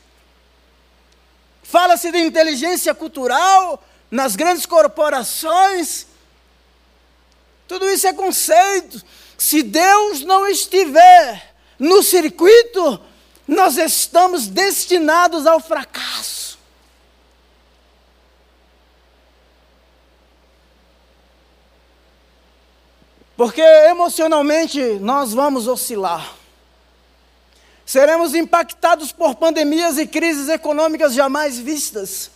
Fala-se 1.61 2.11
de 2.11 2.17
inteligência 2.17 2.95
cultural 2.95 3.83
nas 4.09 4.35
grandes 4.35 4.65
corporações. 4.65 6.08
Tudo 7.69 7.87
isso 7.87 8.07
é 8.07 8.13
conceito. 8.13 8.99
Se 9.37 9.61
Deus 9.61 10.21
não 10.21 10.47
estiver 10.47 11.53
no 11.77 12.01
circuito, 12.01 12.99
nós 13.47 13.77
estamos 13.77 14.47
destinados 14.47 15.45
ao 15.45 15.59
fracasso. 15.59 16.57
Porque 23.37 23.61
emocionalmente 23.61 24.81
nós 24.99 25.31
vamos 25.31 25.67
oscilar. 25.67 26.35
Seremos 27.85 28.33
impactados 28.33 29.11
por 29.11 29.35
pandemias 29.35 29.99
e 29.99 30.07
crises 30.07 30.49
econômicas 30.49 31.13
jamais 31.13 31.59
vistas. 31.59 32.31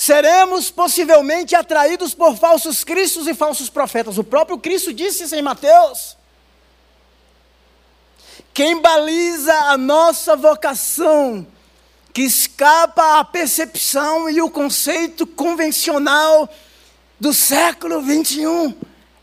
Seremos 0.00 0.70
possivelmente 0.70 1.54
atraídos 1.54 2.14
por 2.14 2.34
falsos 2.34 2.82
cristos 2.82 3.26
e 3.26 3.34
falsos 3.34 3.68
profetas. 3.68 4.16
O 4.16 4.24
próprio 4.24 4.56
Cristo 4.56 4.94
disse 4.94 5.24
isso 5.24 5.36
em 5.36 5.42
Mateus. 5.42 6.16
Quem 8.54 8.80
baliza 8.80 9.52
a 9.54 9.76
nossa 9.76 10.34
vocação, 10.34 11.46
que 12.14 12.22
escapa 12.22 13.20
à 13.20 13.24
percepção 13.26 14.30
e 14.30 14.40
o 14.40 14.48
conceito 14.48 15.26
convencional 15.26 16.48
do 17.20 17.34
século 17.34 18.00
21, 18.00 18.74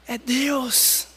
é 0.08 0.20
Deus. 0.20 1.08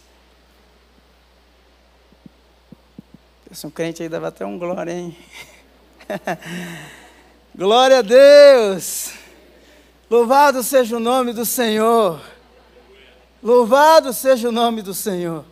Se 3.53 3.66
um 3.66 3.70
crente 3.70 4.03
aí 4.03 4.09
dava 4.09 4.29
até 4.29 4.46
um 4.46 4.59
glória, 4.59 4.92
hein? 4.92 5.14
glória 7.55 7.99
a 7.99 8.03
Deus! 8.03 9.19
Louvado 10.11 10.64
seja 10.64 10.96
o 10.96 11.01
nome 11.01 11.33
do 11.33 11.46
Senhor. 11.46 12.20
Louvado 13.40 14.12
seja 14.12 14.49
o 14.49 14.53
nome 14.53 14.83
do 14.83 14.92
Senhor. 14.92 15.44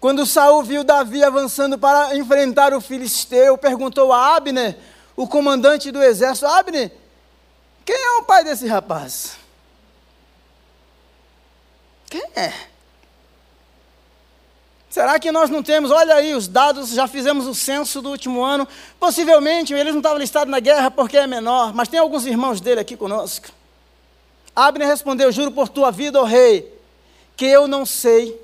Quando 0.00 0.24
Saul 0.24 0.62
viu 0.62 0.82
Davi 0.82 1.22
avançando 1.22 1.78
para 1.78 2.16
enfrentar 2.16 2.72
o 2.72 2.80
filisteu, 2.80 3.58
perguntou 3.58 4.14
a 4.14 4.34
Abner, 4.34 4.78
o 5.14 5.28
comandante 5.28 5.90
do 5.90 6.02
exército: 6.02 6.46
Abner, 6.46 6.90
quem 7.84 7.94
é 7.94 8.12
o 8.12 8.22
pai 8.22 8.42
desse 8.42 8.66
rapaz? 8.66 9.36
Quem 12.08 12.24
é? 12.34 12.69
Será 14.90 15.20
que 15.20 15.30
nós 15.30 15.48
não 15.48 15.62
temos? 15.62 15.92
Olha 15.92 16.16
aí 16.16 16.34
os 16.34 16.48
dados, 16.48 16.90
já 16.90 17.06
fizemos 17.06 17.46
o 17.46 17.54
censo 17.54 18.02
do 18.02 18.10
último 18.10 18.42
ano. 18.42 18.66
Possivelmente 18.98 19.72
eles 19.72 19.92
não 19.92 20.00
estavam 20.00 20.18
listados 20.18 20.50
na 20.50 20.58
guerra 20.58 20.90
porque 20.90 21.16
é 21.16 21.28
menor, 21.28 21.72
mas 21.72 21.86
tem 21.88 22.00
alguns 22.00 22.26
irmãos 22.26 22.60
dele 22.60 22.80
aqui 22.80 22.96
conosco. 22.96 23.48
Abner 24.54 24.88
respondeu: 24.88 25.30
Juro 25.30 25.52
por 25.52 25.68
tua 25.68 25.92
vida, 25.92 26.20
ó 26.20 26.24
rei, 26.24 26.76
que 27.36 27.46
eu 27.46 27.68
não 27.68 27.86
sei. 27.86 28.36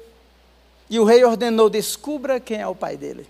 E 0.88 1.00
o 1.00 1.04
rei 1.04 1.24
ordenou: 1.24 1.68
Descubra 1.68 2.38
quem 2.38 2.60
é 2.60 2.66
o 2.68 2.76
pai 2.76 2.96
dele. 2.96 3.26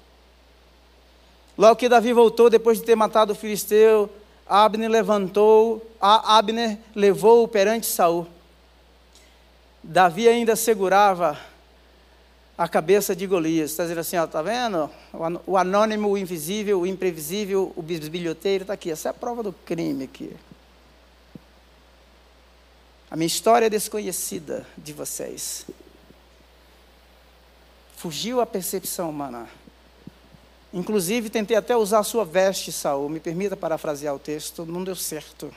Logo 1.56 1.76
que 1.76 1.88
Davi 1.88 2.12
voltou, 2.12 2.50
depois 2.50 2.78
de 2.78 2.84
ter 2.84 2.96
matado 2.96 3.32
o 3.32 3.36
filisteu, 3.36 4.10
Abner 4.46 4.90
levantou, 4.90 5.90
Abner 5.98 6.76
levou-o 6.94 7.48
perante 7.48 7.86
Saul. 7.86 8.26
Davi 9.82 10.28
ainda 10.28 10.54
segurava 10.54 11.38
a 12.56 12.68
cabeça 12.68 13.14
de 13.14 13.26
Golias. 13.26 13.70
Está 13.70 13.82
dizendo 13.84 14.00
assim, 14.00 14.16
está 14.16 14.42
vendo? 14.42 14.90
O 15.46 15.56
anônimo, 15.56 16.08
o 16.08 16.18
invisível, 16.18 16.80
o 16.80 16.86
imprevisível, 16.86 17.72
o 17.76 17.82
bisbilhoteiro 17.82 18.62
está 18.64 18.74
aqui. 18.74 18.90
Essa 18.90 19.08
é 19.08 19.10
a 19.10 19.14
prova 19.14 19.42
do 19.42 19.52
crime 19.52 20.04
aqui. 20.04 20.34
A 23.10 23.16
minha 23.16 23.26
história 23.26 23.66
é 23.66 23.70
desconhecida 23.70 24.66
de 24.76 24.92
vocês. 24.92 25.66
Fugiu 27.96 28.40
a 28.40 28.46
percepção 28.46 29.10
humana. 29.10 29.48
Inclusive, 30.72 31.30
tentei 31.30 31.56
até 31.56 31.76
usar 31.76 32.00
a 32.00 32.04
sua 32.04 32.24
veste, 32.24 32.72
Saul. 32.72 33.08
Me 33.08 33.20
permita 33.20 33.56
parafrasear 33.56 34.14
o 34.14 34.18
texto, 34.18 34.66
não 34.66 34.82
deu 34.82 34.96
certo. 34.96 35.54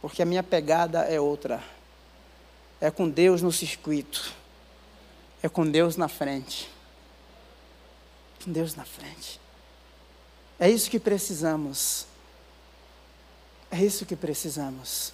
Porque 0.00 0.20
a 0.20 0.26
minha 0.26 0.42
pegada 0.42 1.00
é 1.02 1.20
outra 1.20 1.62
é 2.82 2.90
com 2.90 3.08
Deus 3.08 3.40
no 3.40 3.52
circuito, 3.52 4.34
é 5.42 5.48
com 5.48 5.68
Deus 5.68 5.96
na 5.96 6.08
frente. 6.08 6.70
Com 8.44 8.52
Deus 8.52 8.74
na 8.74 8.84
frente. 8.84 9.40
É 10.58 10.70
isso 10.70 10.88
que 10.88 11.00
precisamos. 11.00 12.06
É 13.70 13.82
isso 13.82 14.06
que 14.06 14.14
precisamos. 14.14 15.12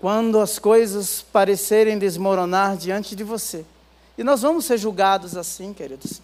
Quando 0.00 0.40
as 0.40 0.58
coisas 0.58 1.22
parecerem 1.22 1.98
desmoronar 1.98 2.76
diante 2.76 3.14
de 3.14 3.22
você, 3.22 3.64
e 4.16 4.24
nós 4.24 4.42
vamos 4.42 4.64
ser 4.64 4.78
julgados 4.78 5.36
assim, 5.36 5.72
queridos. 5.72 6.20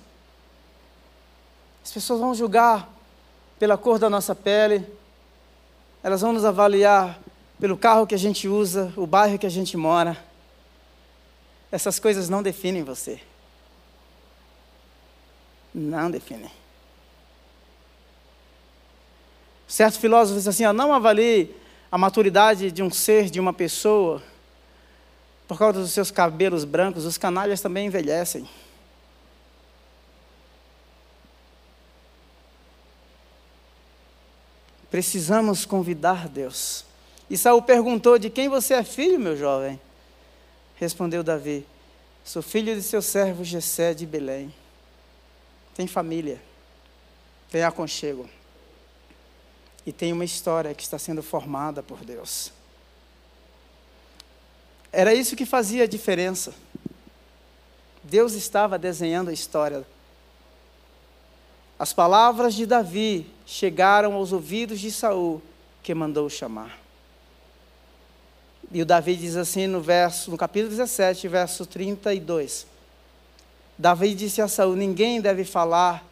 As 1.85 1.91
pessoas 1.91 2.21
vão 2.21 2.35
julgar 2.35 2.89
pela 3.59 3.77
cor 3.77 3.99
da 3.99 4.09
nossa 4.09 4.35
pele, 4.35 4.87
elas 6.03 6.21
vão 6.21 6.33
nos 6.33 6.45
avaliar 6.45 7.19
pelo 7.59 7.77
carro 7.77 8.07
que 8.07 8.15
a 8.15 8.19
gente 8.19 8.47
usa, 8.47 8.93
o 8.97 9.07
bairro 9.07 9.39
que 9.39 9.47
a 9.47 9.51
gente 9.51 9.77
mora. 9.77 10.28
Essas 11.71 11.99
coisas 11.99 12.29
não 12.29 12.43
definem 12.43 12.83
você. 12.83 13.21
Não 15.75 16.11
definem. 16.11 16.51
Certo 19.67 19.99
filósofo 19.99 20.39
diz 20.39 20.49
assim: 20.49 20.65
ó, 20.65 20.73
não 20.73 20.93
avalie 20.93 21.55
a 21.93 21.99
maturidade 21.99 22.71
de 22.71 22.83
um 22.83 22.91
ser, 22.91 23.29
de 23.29 23.39
uma 23.39 23.53
pessoa, 23.53 24.23
por 25.47 25.59
causa 25.59 25.81
dos 25.81 25.93
seus 25.93 26.11
cabelos 26.11 26.65
brancos, 26.65 27.05
os 27.05 27.19
canalhas 27.19 27.61
também 27.61 27.87
envelhecem. 27.87 28.49
Precisamos 34.91 35.67
convidar 35.67 36.29
Deus 36.29 36.89
e 37.29 37.37
Saul 37.37 37.63
perguntou: 37.63 38.19
De 38.19 38.31
quem 38.31 38.49
você 38.49 38.75
é 38.75 38.83
filho, 38.83 39.21
meu 39.21 39.37
jovem? 39.37 39.79
Respondeu 40.79 41.23
Davi: 41.23 41.67
Sou 42.25 42.41
filho 42.41 42.75
de 42.75 42.83
seu 42.83 43.03
servo 43.03 43.45
Jessé 43.45 43.93
de 43.93 44.07
Belém. 44.07 44.55
Tem 45.75 45.87
família, 45.87 46.41
tem 47.51 47.63
aconchego. 47.63 48.29
E 49.85 49.93
tem 49.93 50.13
uma 50.13 50.25
história 50.25 50.75
que 50.75 50.83
está 50.83 50.99
sendo 50.99 51.23
formada 51.23 51.83
por 51.83 52.05
Deus. 52.05 52.53
Era 54.93 55.15
isso 55.15 55.37
que 55.37 55.47
fazia 55.47 55.85
a 55.85 55.87
diferença. 55.87 56.55
Deus 58.03 58.35
estava 58.35 58.79
desenhando 58.79 59.31
a 59.31 59.33
história. 59.33 59.87
As 61.79 61.93
palavras 61.93 62.55
de 62.55 62.67
Davi 62.67 63.31
chegaram 63.47 64.15
aos 64.15 64.33
ouvidos 64.33 64.81
de 64.81 64.91
Saul, 64.91 65.43
que 65.83 65.95
mandou 65.95 66.29
chamar. 66.29 66.88
E 68.71 68.83
o 68.83 68.87
Davi 68.87 69.17
diz 69.17 69.35
assim 69.35 69.67
no 69.67 69.81
verso, 69.81 70.31
no 70.31 70.37
capítulo 70.37 70.71
17, 70.71 71.27
verso 71.27 71.65
32. 71.65 72.67
Davi 73.79 74.15
disse 74.15 74.43
a 74.43 74.49
Saul: 74.49 74.77
Ninguém 74.77 75.23
deve 75.23 75.43
falar, 75.43 76.05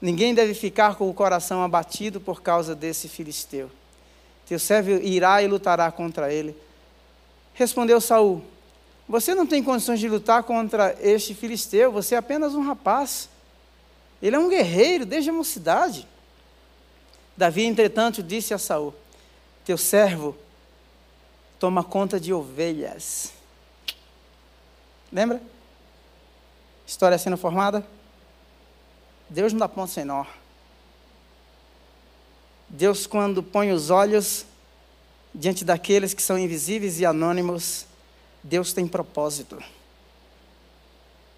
ninguém 0.00 0.34
deve 0.34 0.54
ficar 0.54 0.94
com 0.94 1.10
o 1.10 1.14
coração 1.14 1.62
abatido 1.62 2.20
por 2.20 2.40
causa 2.40 2.74
desse 2.74 3.06
filisteu. 3.06 3.70
Teu 4.46 4.58
servo 4.58 4.92
irá 4.92 5.42
e 5.42 5.46
lutará 5.46 5.92
contra 5.92 6.32
ele. 6.32 6.56
Respondeu 7.52 8.00
Saul: 8.00 8.42
Você 9.06 9.34
não 9.34 9.46
tem 9.46 9.62
condições 9.62 10.00
de 10.00 10.08
lutar 10.08 10.42
contra 10.42 10.96
este 11.02 11.34
filisteu, 11.34 11.92
você 11.92 12.14
é 12.14 12.18
apenas 12.18 12.54
um 12.54 12.62
rapaz. 12.62 13.28
Ele 14.22 14.36
é 14.36 14.38
um 14.38 14.48
guerreiro 14.48 15.04
desde 15.04 15.28
a 15.28 15.34
mocidade. 15.34 16.08
Davi, 17.36 17.64
entretanto, 17.64 18.22
disse 18.22 18.54
a 18.54 18.58
Saul: 18.58 18.94
Teu 19.66 19.76
servo 19.76 20.34
toma 21.64 21.82
conta 21.82 22.20
de 22.20 22.30
ovelhas. 22.30 23.32
Lembra? 25.10 25.40
História 26.86 27.16
sendo 27.16 27.38
formada? 27.38 27.82
Deus 29.30 29.50
não 29.50 29.60
dá 29.60 29.66
ponto 29.66 29.90
sem 29.90 30.04
nó. 30.04 30.26
Deus, 32.68 33.06
quando 33.06 33.42
põe 33.42 33.72
os 33.72 33.88
olhos 33.88 34.44
diante 35.34 35.64
daqueles 35.64 36.12
que 36.12 36.20
são 36.20 36.38
invisíveis 36.38 37.00
e 37.00 37.06
anônimos, 37.06 37.86
Deus 38.42 38.74
tem 38.74 38.86
propósito. 38.86 39.58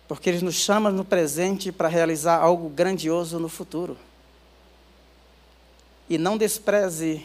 Porque 0.09 0.29
Ele 0.29 0.45
nos 0.45 0.57
chama 0.57 0.91
no 0.91 1.05
presente 1.05 1.71
para 1.71 1.87
realizar 1.87 2.39
algo 2.39 2.69
grandioso 2.69 3.39
no 3.39 3.49
futuro. 3.49 3.97
E 6.11 6.19
não 6.19 6.37
despreze 6.37 7.25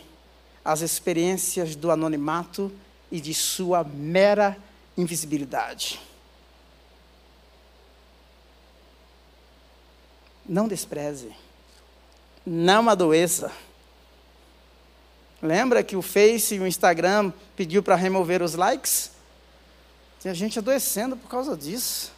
as 0.63 0.81
experiências 0.81 1.75
do 1.75 1.89
anonimato 1.89 2.71
e 3.11 3.19
de 3.19 3.33
sua 3.33 3.83
mera 3.83 4.57
invisibilidade. 4.97 5.99
Não 10.47 10.67
despreze. 10.67 11.31
Não 12.45 12.89
adoeça. 12.89 13.51
Lembra 15.41 15.83
que 15.83 15.95
o 15.95 16.01
Face 16.01 16.55
e 16.55 16.59
o 16.59 16.67
Instagram 16.67 17.33
pediu 17.55 17.81
para 17.81 17.95
remover 17.95 18.41
os 18.41 18.53
likes? 18.53 19.11
Tem 20.21 20.33
gente 20.35 20.59
adoecendo 20.59 21.17
por 21.17 21.27
causa 21.29 21.57
disso. 21.57 22.11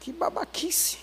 Que 0.00 0.12
babaquice. 0.12 0.98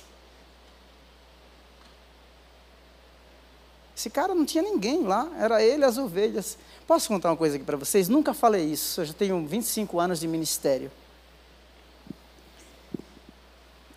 Esse 3.96 4.10
cara 4.10 4.34
não 4.34 4.46
tinha 4.46 4.64
ninguém 4.64 5.04
lá, 5.04 5.30
era 5.38 5.62
ele 5.62 5.84
as 5.84 5.98
ovelhas. 5.98 6.58
Posso 6.94 7.08
contar 7.08 7.32
uma 7.32 7.36
coisa 7.36 7.56
aqui 7.56 7.66
para 7.66 7.76
vocês? 7.76 8.08
Nunca 8.08 8.36
falei 8.36 8.66
isso, 8.66 9.02
eu 9.02 9.06
já 9.06 9.14
tenho 9.14 9.44
25 9.48 10.00
anos 10.00 10.20
de 10.20 10.28
ministério. 10.28 10.92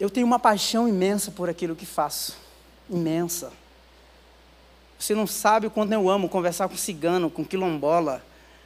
Eu 0.01 0.09
tenho 0.09 0.27
uma 0.27 0.39
paixão 0.39 0.89
imensa 0.89 1.31
por 1.31 1.51
aquilo 1.51 1.77
que 1.77 1.85
faço. 1.85 2.39
Imensa. 2.89 3.53
Você 4.99 5.15
não 5.15 5.27
sabe 5.27 5.67
o 5.67 5.71
quanto 5.71 5.93
eu 5.93 6.09
amo 6.09 6.27
conversar 6.27 6.71
com 6.71 6.77
cigano, 6.79 7.29
com 7.29 7.45
quilombola, 7.45 8.25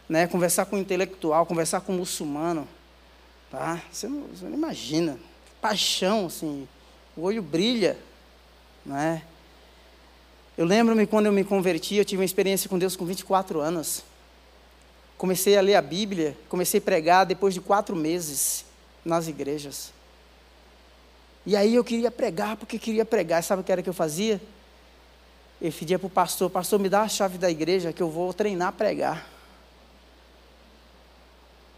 né? 0.08 0.28
conversar 0.28 0.64
com 0.66 0.78
intelectual, 0.78 1.44
conversar 1.44 1.80
com 1.80 1.92
muçulmano. 1.94 2.68
Tá? 3.50 3.82
Você, 3.90 4.06
não, 4.06 4.28
você 4.28 4.44
não 4.44 4.54
imagina. 4.54 5.18
Paixão, 5.60 6.26
assim. 6.26 6.68
O 7.16 7.22
olho 7.22 7.42
brilha. 7.42 7.98
Né? 8.86 9.24
Eu 10.56 10.66
lembro-me 10.66 11.04
quando 11.04 11.26
eu 11.26 11.32
me 11.32 11.42
converti, 11.42 11.96
eu 11.96 12.04
tive 12.04 12.20
uma 12.20 12.24
experiência 12.24 12.70
com 12.70 12.78
Deus 12.78 12.94
com 12.94 13.04
24 13.04 13.58
anos. 13.58 14.08
Comecei 15.20 15.54
a 15.54 15.60
ler 15.60 15.74
a 15.74 15.82
Bíblia, 15.82 16.34
comecei 16.48 16.78
a 16.78 16.82
pregar 16.82 17.26
depois 17.26 17.52
de 17.52 17.60
quatro 17.60 17.94
meses 17.94 18.64
nas 19.04 19.28
igrejas. 19.28 19.92
E 21.44 21.54
aí 21.54 21.74
eu 21.74 21.84
queria 21.84 22.10
pregar, 22.10 22.56
porque 22.56 22.78
queria 22.78 23.04
pregar. 23.04 23.42
Sabe 23.42 23.60
o 23.60 23.64
que 23.64 23.70
era 23.70 23.82
que 23.82 23.88
eu 23.90 23.92
fazia? 23.92 24.40
Eu 25.60 25.70
pedia 25.70 25.98
para 25.98 26.06
o 26.06 26.10
pastor, 26.10 26.48
pastor, 26.48 26.80
me 26.80 26.88
dá 26.88 27.02
a 27.02 27.08
chave 27.08 27.36
da 27.36 27.50
igreja 27.50 27.92
que 27.92 28.02
eu 28.02 28.08
vou 28.08 28.32
treinar 28.32 28.68
a 28.68 28.72
pregar. 28.72 29.28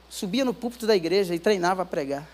Subia 0.09 0.45
no 0.45 0.55
púlpito 0.55 0.87
da 0.87 0.95
igreja 0.95 1.35
e 1.35 1.39
treinava 1.41 1.83
a 1.83 1.85
pregar. 1.85 2.25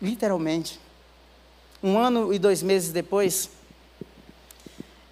Literalmente. 0.00 0.80
Um 1.82 1.98
ano 1.98 2.32
e 2.32 2.38
dois 2.38 2.62
meses 2.62 2.90
depois, 2.90 3.50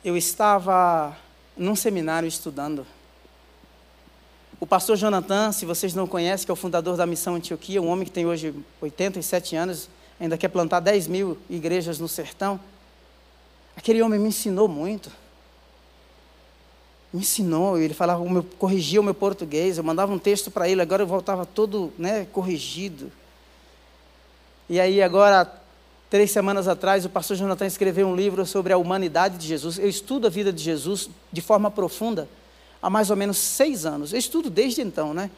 eu 0.02 0.16
estava 0.16 1.14
num 1.54 1.76
seminário 1.76 2.26
estudando. 2.26 2.86
O 4.60 4.66
pastor 4.66 4.96
Jonathan, 4.96 5.52
se 5.52 5.64
vocês 5.64 5.94
não 5.94 6.06
conhecem, 6.06 6.44
que 6.44 6.50
é 6.50 6.52
o 6.52 6.56
fundador 6.56 6.96
da 6.96 7.06
Missão 7.06 7.36
Antioquia, 7.36 7.80
um 7.80 7.88
homem 7.88 8.04
que 8.04 8.10
tem 8.10 8.26
hoje 8.26 8.52
87 8.80 9.54
anos, 9.54 9.88
ainda 10.18 10.36
quer 10.36 10.48
plantar 10.48 10.80
10 10.80 11.06
mil 11.06 11.38
igrejas 11.48 12.00
no 12.00 12.08
sertão. 12.08 12.58
Aquele 13.76 14.02
homem 14.02 14.18
me 14.18 14.28
ensinou 14.28 14.66
muito. 14.66 15.12
Me 17.12 17.20
ensinou, 17.20 17.78
ele 17.78 17.94
falava, 17.94 18.20
corrigia 18.58 19.00
o 19.00 19.04
meu 19.04 19.14
português, 19.14 19.78
eu 19.78 19.84
mandava 19.84 20.12
um 20.12 20.18
texto 20.18 20.50
para 20.50 20.68
ele, 20.68 20.82
agora 20.82 21.04
eu 21.04 21.06
voltava 21.06 21.46
todo 21.46 21.92
né, 21.96 22.26
corrigido. 22.32 23.12
E 24.68 24.80
aí, 24.80 25.00
agora, 25.00 25.50
três 26.10 26.32
semanas 26.32 26.66
atrás, 26.66 27.04
o 27.04 27.08
pastor 27.08 27.36
Jonathan 27.36 27.64
escreveu 27.64 28.08
um 28.08 28.16
livro 28.16 28.44
sobre 28.44 28.72
a 28.72 28.76
humanidade 28.76 29.38
de 29.38 29.46
Jesus. 29.46 29.78
Eu 29.78 29.88
estudo 29.88 30.26
a 30.26 30.30
vida 30.30 30.52
de 30.52 30.64
Jesus 30.64 31.08
de 31.32 31.40
forma 31.40 31.70
profunda 31.70 32.28
há 32.82 32.90
mais 32.90 33.10
ou 33.10 33.16
menos 33.16 33.38
seis 33.38 33.84
anos. 33.86 34.12
Eu 34.12 34.18
estudo 34.18 34.50
desde 34.50 34.80
então, 34.80 35.12
né? 35.12 35.30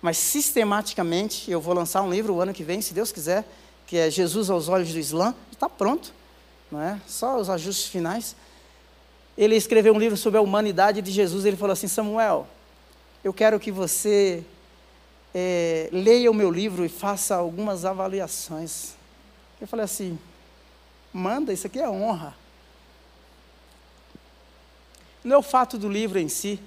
Mas 0.00 0.16
sistematicamente, 0.16 1.50
eu 1.50 1.60
vou 1.60 1.74
lançar 1.74 2.02
um 2.02 2.10
livro 2.10 2.34
o 2.34 2.40
ano 2.40 2.52
que 2.52 2.64
vem, 2.64 2.80
se 2.80 2.94
Deus 2.94 3.12
quiser, 3.12 3.44
que 3.86 3.96
é 3.96 4.10
Jesus 4.10 4.50
aos 4.50 4.68
Olhos 4.68 4.92
do 4.92 4.98
Islã. 4.98 5.34
Está 5.52 5.68
pronto 5.68 6.20
não 6.70 6.80
é? 6.80 7.00
só 7.06 7.38
os 7.38 7.50
ajustes 7.50 7.86
finais. 7.86 8.36
Ele 9.36 9.56
escreveu 9.56 9.94
um 9.94 9.98
livro 9.98 10.16
sobre 10.16 10.38
a 10.38 10.42
humanidade 10.42 11.02
de 11.02 11.10
Jesus. 11.10 11.44
Ele 11.44 11.56
falou 11.56 11.72
assim: 11.72 11.88
Samuel, 11.88 12.46
eu 13.24 13.32
quero 13.32 13.58
que 13.58 13.72
você 13.72 14.44
é, 15.34 15.88
leia 15.92 16.30
o 16.30 16.34
meu 16.34 16.50
livro 16.50 16.84
e 16.84 16.88
faça 16.88 17.34
algumas 17.34 17.84
avaliações. 17.84 18.94
Eu 19.60 19.66
falei 19.66 19.84
assim: 19.84 20.18
manda, 21.12 21.52
isso 21.52 21.66
aqui 21.66 21.80
é 21.80 21.88
honra. 21.88 22.34
Não 25.24 25.36
é 25.36 25.38
o 25.38 25.42
fato 25.42 25.76
do 25.76 25.88
livro 25.88 26.18
em 26.18 26.28
si, 26.28 26.60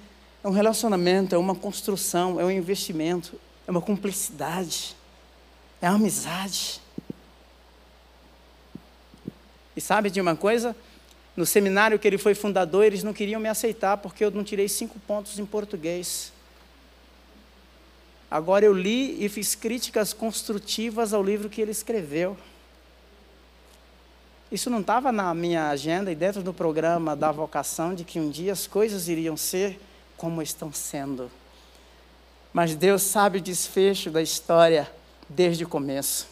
é 0.44 0.48
um 0.48 0.50
relacionamento, 0.50 1.34
é 1.34 1.38
uma 1.38 1.54
construção, 1.54 2.38
é 2.38 2.44
um 2.44 2.50
investimento, 2.50 3.40
é 3.66 3.70
uma 3.70 3.80
cumplicidade, 3.80 4.94
é 5.80 5.88
uma 5.88 5.96
amizade. 5.96 6.82
E 9.74 9.80
sabe 9.80 10.10
de 10.10 10.20
uma 10.20 10.36
coisa? 10.36 10.76
No 11.34 11.46
seminário 11.46 11.98
que 11.98 12.06
ele 12.06 12.18
foi 12.18 12.34
fundador, 12.34 12.84
eles 12.84 13.02
não 13.02 13.14
queriam 13.14 13.40
me 13.40 13.48
aceitar 13.48 13.96
porque 13.96 14.22
eu 14.22 14.30
não 14.30 14.44
tirei 14.44 14.68
cinco 14.68 14.98
pontos 15.06 15.38
em 15.38 15.46
português. 15.46 16.30
Agora 18.30 18.66
eu 18.66 18.74
li 18.74 19.24
e 19.24 19.30
fiz 19.30 19.54
críticas 19.54 20.12
construtivas 20.12 21.14
ao 21.14 21.22
livro 21.22 21.48
que 21.48 21.62
ele 21.62 21.70
escreveu. 21.70 22.36
Isso 24.52 24.68
não 24.68 24.80
estava 24.82 25.10
na 25.10 25.32
minha 25.32 25.70
agenda 25.70 26.12
e 26.12 26.14
dentro 26.14 26.42
do 26.42 26.52
programa 26.52 27.16
da 27.16 27.32
vocação 27.32 27.94
de 27.94 28.04
que 28.04 28.20
um 28.20 28.28
dia 28.28 28.52
as 28.52 28.66
coisas 28.66 29.08
iriam 29.08 29.38
ser 29.38 29.80
como 30.16 30.42
estão 30.42 30.72
sendo. 30.72 31.30
Mas 32.52 32.74
Deus 32.74 33.02
sabe 33.02 33.38
o 33.38 33.42
desfecho 33.42 34.10
da 34.10 34.22
história 34.22 34.90
desde 35.28 35.64
o 35.64 35.68
começo. 35.68 36.28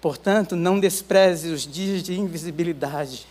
Portanto, 0.00 0.54
não 0.54 0.78
despreze 0.78 1.50
os 1.50 1.66
dias 1.66 2.02
de 2.02 2.18
invisibilidade. 2.18 3.26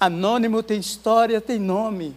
Anônimo 0.00 0.62
tem 0.62 0.80
história, 0.80 1.40
tem 1.40 1.58
nome. 1.58 2.16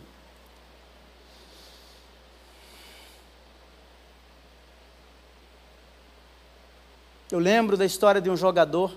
Eu 7.32 7.38
lembro 7.38 7.78
da 7.78 7.86
história 7.86 8.20
de 8.20 8.30
um 8.30 8.36
jogador 8.36 8.96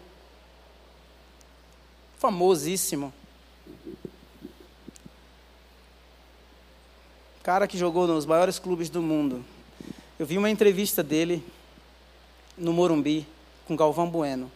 famosíssimo. 2.18 3.12
Cara 7.42 7.66
que 7.66 7.76
jogou 7.76 8.06
nos 8.06 8.24
maiores 8.24 8.60
clubes 8.60 8.88
do 8.88 9.02
mundo. 9.02 9.44
Eu 10.16 10.24
vi 10.24 10.38
uma 10.38 10.48
entrevista 10.48 11.02
dele 11.02 11.44
no 12.56 12.72
Morumbi 12.72 13.26
com 13.66 13.74
Galvão 13.74 14.08
Bueno. 14.08 14.50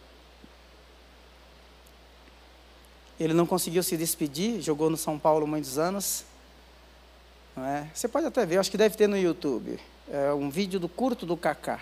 Ele 3.19 3.33
não 3.33 3.45
conseguiu 3.45 3.83
se 3.83 3.97
despedir, 3.97 4.61
jogou 4.61 4.89
no 4.89 4.95
São 4.95 5.19
Paulo 5.19 5.45
muitos 5.45 5.77
anos. 5.77 6.23
É? 7.57 7.87
Você 7.93 8.07
pode 8.07 8.25
até 8.27 8.45
ver, 8.45 8.57
acho 8.57 8.71
que 8.71 8.77
deve 8.77 8.95
ter 8.95 9.07
no 9.07 9.17
YouTube. 9.17 9.77
É 10.09 10.31
um 10.31 10.49
vídeo 10.49 10.79
do 10.79 10.87
curto 10.87 11.25
do 11.25 11.35
Kaká. 11.35 11.81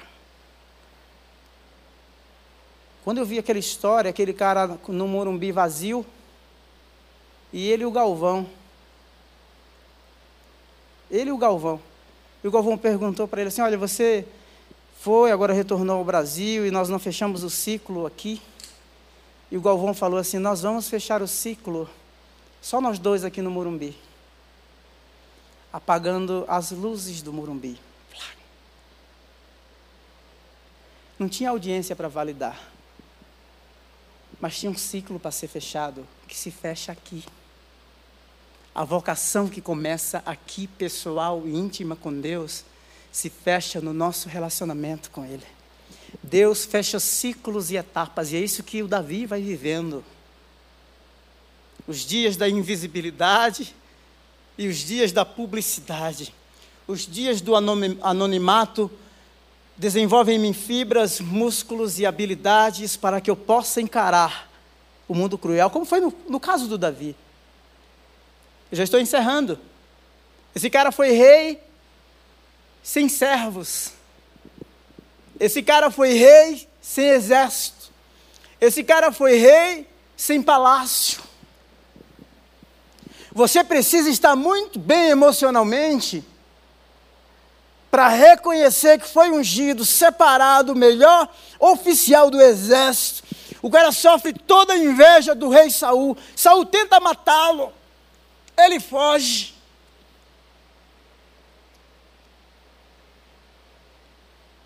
Quando 3.04 3.20
eu 3.20 3.26
vi 3.26 3.38
aquela 3.38 3.60
história, 3.60 4.10
aquele 4.10 4.34
cara 4.34 4.80
no 4.88 5.08
Morumbi 5.08 5.52
vazio, 5.52 6.04
e 7.54 7.70
ele 7.70 7.84
e 7.84 7.86
o 7.86 7.92
Galvão. 7.92 8.50
Ele 11.10 11.30
e 11.30 11.34
o 11.34 11.38
Galvão. 11.38 11.80
E 12.44 12.48
o 12.48 12.52
Galvão 12.52 12.78
perguntou 12.78 13.28
para 13.28 13.42
ele 13.42 13.48
assim: 13.48 13.62
Olha, 13.62 13.78
você 13.78 14.26
foi, 15.00 15.32
agora 15.32 15.54
retornou 15.54 15.98
ao 15.98 16.06
Brasil 16.06 16.66
e 16.66 16.72
nós 16.72 16.90
não 16.90 17.00
fechamos 17.00 17.44
o 17.44 17.50
ciclo 17.50 18.06
aqui. 18.06 18.42
E 19.52 19.58
o 19.58 19.62
Galvão 19.62 19.94
falou 19.94 20.20
assim: 20.20 20.38
Nós 20.38 20.62
vamos 20.62 20.90
fechar 20.90 21.22
o 21.22 21.28
ciclo, 21.28 21.90
só 22.62 22.82
nós 22.82 23.00
dois 23.00 23.24
aqui 23.24 23.42
no 23.42 23.52
Morumbi, 23.52 23.98
apagando 25.72 26.46
as 26.48 26.72
luzes 26.72 27.22
do 27.22 27.32
Morumbi. 27.32 27.80
Não 31.18 31.30
tinha 31.30 31.50
audiência 31.50 31.96
para 31.96 32.10
validar, 32.10 32.60
mas 34.40 34.60
tinha 34.60 34.72
um 34.72 34.78
ciclo 34.78 35.20
para 35.20 35.32
ser 35.32 35.48
fechado, 35.48 36.06
que 36.28 36.36
se 36.36 36.52
fecha 36.52 36.92
aqui. 36.92 37.24
A 38.76 38.84
vocação 38.84 39.48
que 39.48 39.62
começa 39.62 40.22
aqui, 40.26 40.68
pessoal 40.68 41.44
e 41.46 41.56
íntima 41.56 41.96
com 41.96 42.20
Deus, 42.20 42.66
se 43.10 43.30
fecha 43.30 43.80
no 43.80 43.94
nosso 43.94 44.28
relacionamento 44.28 45.10
com 45.12 45.24
Ele. 45.24 45.46
Deus 46.22 46.66
fecha 46.66 47.00
ciclos 47.00 47.72
e 47.72 47.78
etapas, 47.78 48.34
e 48.34 48.36
é 48.36 48.40
isso 48.42 48.64
que 48.64 48.84
o 48.84 48.88
Davi 48.88 49.26
vai 49.26 49.42
vivendo. 49.42 50.04
Os 51.88 52.00
dias 52.00 52.36
da 52.36 52.50
invisibilidade 52.50 53.74
e 54.58 54.68
os 54.68 54.80
dias 54.80 55.14
da 55.14 55.24
publicidade, 55.24 56.36
os 56.86 57.08
dias 57.08 57.40
do 57.40 57.56
anonimato, 57.56 58.92
desenvolvem 59.78 60.36
em 60.36 60.40
mim 60.40 60.54
fibras, 60.54 61.22
músculos 61.22 61.98
e 61.98 62.06
habilidades 62.06 62.98
para 62.98 63.22
que 63.22 63.32
eu 63.32 63.38
possa 63.38 63.80
encarar 63.80 64.52
o 65.08 65.16
mundo 65.16 65.38
cruel, 65.38 65.70
como 65.70 65.86
foi 65.86 66.02
no, 66.02 66.14
no 66.28 66.42
caso 66.42 66.68
do 66.68 66.78
Davi. 66.78 67.16
Eu 68.72 68.78
já 68.78 68.84
estou 68.84 69.00
encerrando. 69.00 69.60
Esse 70.56 70.70
cara 70.70 70.92
foi 70.92 71.12
rei 71.12 71.62
sem 72.82 73.10
servos. 73.10 73.92
Esse 75.40 75.62
cara 75.62 75.92
foi 75.92 76.14
rei 76.14 76.68
sem 76.82 77.10
exército. 77.10 77.92
Esse 78.60 78.84
cara 78.84 79.12
foi 79.12 79.38
rei 79.38 79.88
sem 80.16 80.42
palácio. 80.42 81.22
Você 83.34 83.64
precisa 83.64 84.10
estar 84.10 84.36
muito 84.36 84.80
bem 84.80 85.10
emocionalmente 85.10 86.24
para 87.92 88.08
reconhecer 88.08 89.00
que 89.00 89.08
foi 89.08 89.30
ungido, 89.32 89.86
separado, 89.86 90.72
o 90.72 90.76
melhor 90.76 91.28
oficial 91.60 92.30
do 92.30 92.42
exército. 92.42 93.24
O 93.62 93.70
cara 93.70 93.92
sofre 93.92 94.32
toda 94.32 94.74
a 94.74 94.78
inveja 94.78 95.36
do 95.36 95.50
rei 95.50 95.70
Saul. 95.70 96.18
Saul 96.36 96.66
tenta 96.66 97.00
matá-lo. 97.00 97.74
Ele 98.58 98.80
foge. 98.80 99.54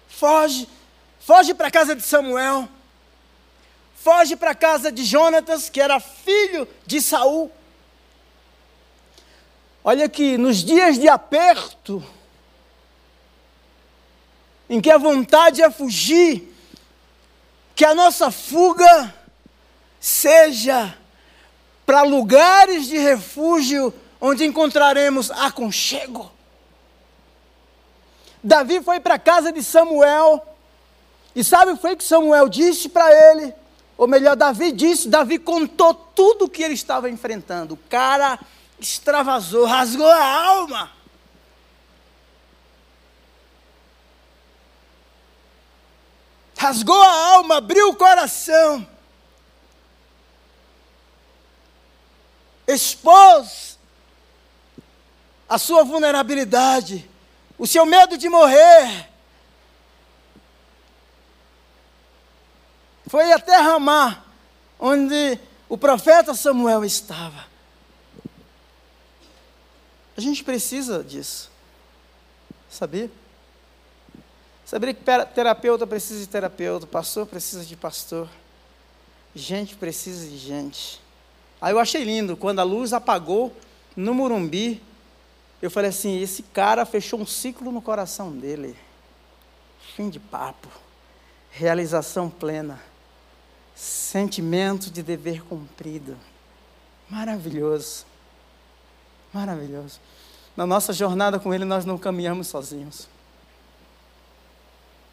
Foge. 0.08 0.68
Foge 1.20 1.54
para 1.54 1.68
a 1.68 1.72
casa 1.72 1.96
de 1.96 2.02
Samuel. 2.02 2.68
Foge 3.96 4.36
para 4.36 4.52
a 4.52 4.56
casa 4.56 4.92
de 4.92 5.04
Jonatas, 5.04 5.70
que 5.70 5.82
era 5.82 6.00
filho 6.00 6.68
de 6.86 7.02
Saul. 7.02 7.52
Olha 9.84 10.08
que 10.08 10.38
nos 10.38 10.58
dias 10.58 10.98
de 10.98 11.08
aperto, 11.08 12.04
em 14.70 14.80
que 14.80 14.92
a 14.92 14.98
vontade 14.98 15.62
é 15.62 15.70
fugir, 15.70 16.54
que 17.76 17.86
a 17.86 17.96
nossa 17.96 18.30
fuga 18.30 19.14
seja 20.00 20.98
para 21.90 22.04
lugares 22.04 22.86
de 22.86 23.00
refúgio 23.00 23.92
onde 24.22 24.46
encontraremos 24.46 25.32
aconchego. 25.32 26.32
Davi 28.44 28.80
foi 28.84 29.00
para 29.00 29.16
a 29.16 29.20
casa 29.20 29.52
de 29.52 29.64
Samuel, 29.64 30.46
e 31.36 31.44
sabe 31.44 31.72
o 31.72 31.76
que 31.76 31.82
foi 31.82 31.96
que 31.96 32.04
Samuel 32.04 32.48
disse 32.48 32.90
para 32.90 33.12
ele? 33.12 33.56
Ou 33.98 34.08
melhor, 34.08 34.36
Davi 34.36 34.72
disse, 34.72 35.10
Davi 35.10 35.40
contou 35.40 35.96
tudo 35.96 36.46
o 36.46 36.50
que 36.50 36.62
ele 36.62 36.76
estava 36.76 37.10
enfrentando. 37.10 37.74
O 37.74 37.80
cara 37.90 38.38
extravasou, 38.80 39.66
rasgou 39.66 40.12
a 40.12 40.46
alma. 40.46 40.92
Rasgou 46.56 47.02
a 47.02 47.34
alma, 47.34 47.58
abriu 47.58 47.90
o 47.90 47.96
coração. 47.96 48.88
Expôs 52.72 53.80
a 55.50 55.58
sua 55.58 55.84
vulnerabilidade, 55.84 57.10
o 57.58 57.66
seu 57.66 57.84
medo 57.84 58.16
de 58.16 58.30
morrer. 58.30 59.10
Foi 63.08 63.32
até 63.32 63.58
Ramá, 63.58 64.24
onde 64.80 65.40
o 65.68 65.80
profeta 65.80 66.36
Samuel 66.36 66.86
estava. 66.86 67.48
A 70.16 70.22
gente 70.22 70.44
precisa 70.44 71.04
disso. 71.04 71.50
Sabia? 72.70 73.10
Sabia 74.64 74.94
que 74.94 75.04
terapeuta 75.34 75.88
precisa 75.88 76.20
de 76.20 76.28
terapeuta, 76.28 76.86
pastor 76.86 77.26
precisa 77.26 77.66
de 77.66 77.76
pastor, 77.76 78.30
gente 79.34 79.76
precisa 79.76 80.28
de 80.28 80.38
gente. 80.38 81.02
Aí 81.62 81.74
eu 81.74 81.80
achei 81.80 82.04
lindo, 82.04 82.38
quando 82.38 82.60
a 82.60 82.64
luz 82.64 82.94
apagou 82.94 83.54
no 83.96 84.14
Murumbi, 84.14 84.82
eu 85.62 85.70
falei 85.70 85.90
assim: 85.90 86.22
esse 86.22 86.44
cara 86.44 86.86
fechou 86.86 87.20
um 87.20 87.26
ciclo 87.26 87.72
no 87.72 87.82
coração 87.82 88.32
dele. 88.32 88.76
Fim 89.96 90.10
de 90.10 90.20
papo, 90.20 90.70
realização 91.52 92.30
plena, 92.30 92.82
sentimento 93.76 94.90
de 94.90 95.04
dever 95.04 95.44
cumprido. 95.44 96.16
Maravilhoso. 97.10 98.06
Maravilhoso. 99.34 100.00
Na 100.56 100.66
nossa 100.66 100.94
jornada 100.94 101.40
com 101.40 101.54
Ele, 101.54 101.66
nós 101.66 101.86
não 101.86 101.98
caminhamos 101.98 102.48
sozinhos. 102.48 103.08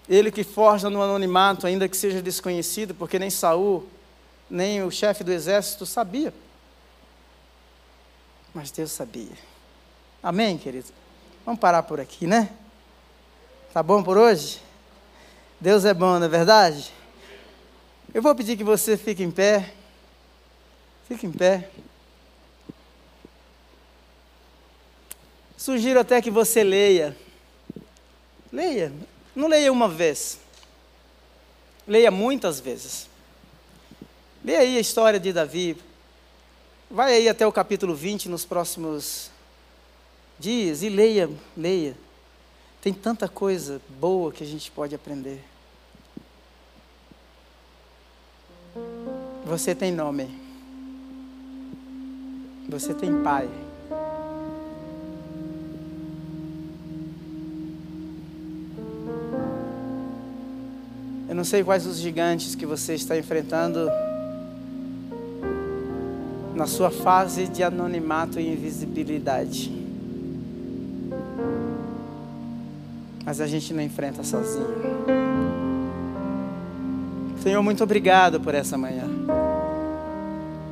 Ele 0.08 0.30
que 0.30 0.44
forja 0.44 0.88
no 0.88 1.02
anonimato, 1.02 1.66
ainda 1.66 1.88
que 1.88 1.96
seja 1.96 2.22
desconhecido, 2.22 2.94
porque 2.94 3.18
nem 3.18 3.30
Saul, 3.30 3.86
nem 4.48 4.82
o 4.82 4.90
chefe 4.90 5.24
do 5.24 5.32
exército 5.32 5.84
sabia. 5.84 6.32
Mas 8.54 8.70
Deus 8.70 8.92
sabia. 8.92 9.36
Amém, 10.22 10.56
querido? 10.56 10.88
Vamos 11.44 11.60
parar 11.60 11.82
por 11.82 12.00
aqui, 12.00 12.26
né? 12.26 12.50
Tá 13.72 13.82
bom 13.82 14.02
por 14.02 14.16
hoje? 14.16 14.60
Deus 15.60 15.84
é 15.84 15.92
bom, 15.92 16.18
não 16.18 16.26
é 16.26 16.28
verdade? 16.28 16.92
Eu 18.14 18.22
vou 18.22 18.34
pedir 18.34 18.56
que 18.56 18.64
você 18.64 18.96
fique 18.96 19.22
em 19.22 19.30
pé. 19.30 19.72
Fique 21.06 21.26
em 21.26 21.32
pé. 21.32 21.70
Sugiro 25.56 26.00
até 26.00 26.20
que 26.22 26.30
você 26.30 26.64
leia. 26.64 27.16
Leia. 28.52 28.92
Não 29.34 29.48
leia 29.48 29.70
uma 29.70 29.88
vez. 29.88 30.38
Leia 31.86 32.10
muitas 32.10 32.58
vezes. 32.58 33.08
Leia 34.46 34.60
aí 34.60 34.76
a 34.76 34.80
história 34.80 35.18
de 35.18 35.32
Davi. 35.32 35.76
Vai 36.88 37.14
aí 37.14 37.28
até 37.28 37.44
o 37.44 37.50
capítulo 37.50 37.96
20 37.96 38.28
nos 38.28 38.44
próximos 38.44 39.28
dias 40.38 40.84
e 40.84 40.88
leia, 40.88 41.28
leia. 41.56 41.96
Tem 42.80 42.94
tanta 42.94 43.26
coisa 43.26 43.82
boa 43.98 44.30
que 44.30 44.44
a 44.44 44.46
gente 44.46 44.70
pode 44.70 44.94
aprender. 44.94 45.42
Você 49.44 49.74
tem 49.74 49.90
nome. 49.90 50.30
Você 52.68 52.94
tem 52.94 53.20
pai. 53.24 53.50
Eu 61.28 61.34
não 61.34 61.42
sei 61.42 61.64
quais 61.64 61.84
os 61.84 61.96
gigantes 61.96 62.54
que 62.54 62.64
você 62.64 62.94
está 62.94 63.18
enfrentando 63.18 63.90
na 66.56 66.66
sua 66.66 66.90
fase 66.90 67.46
de 67.46 67.62
anonimato 67.62 68.40
e 68.40 68.50
invisibilidade. 68.50 69.70
Mas 73.24 73.42
a 73.42 73.46
gente 73.46 73.74
não 73.74 73.82
enfrenta 73.82 74.24
sozinho. 74.24 74.66
Senhor, 77.42 77.62
muito 77.62 77.84
obrigado 77.84 78.40
por 78.40 78.54
essa 78.54 78.78
manhã. 78.78 79.04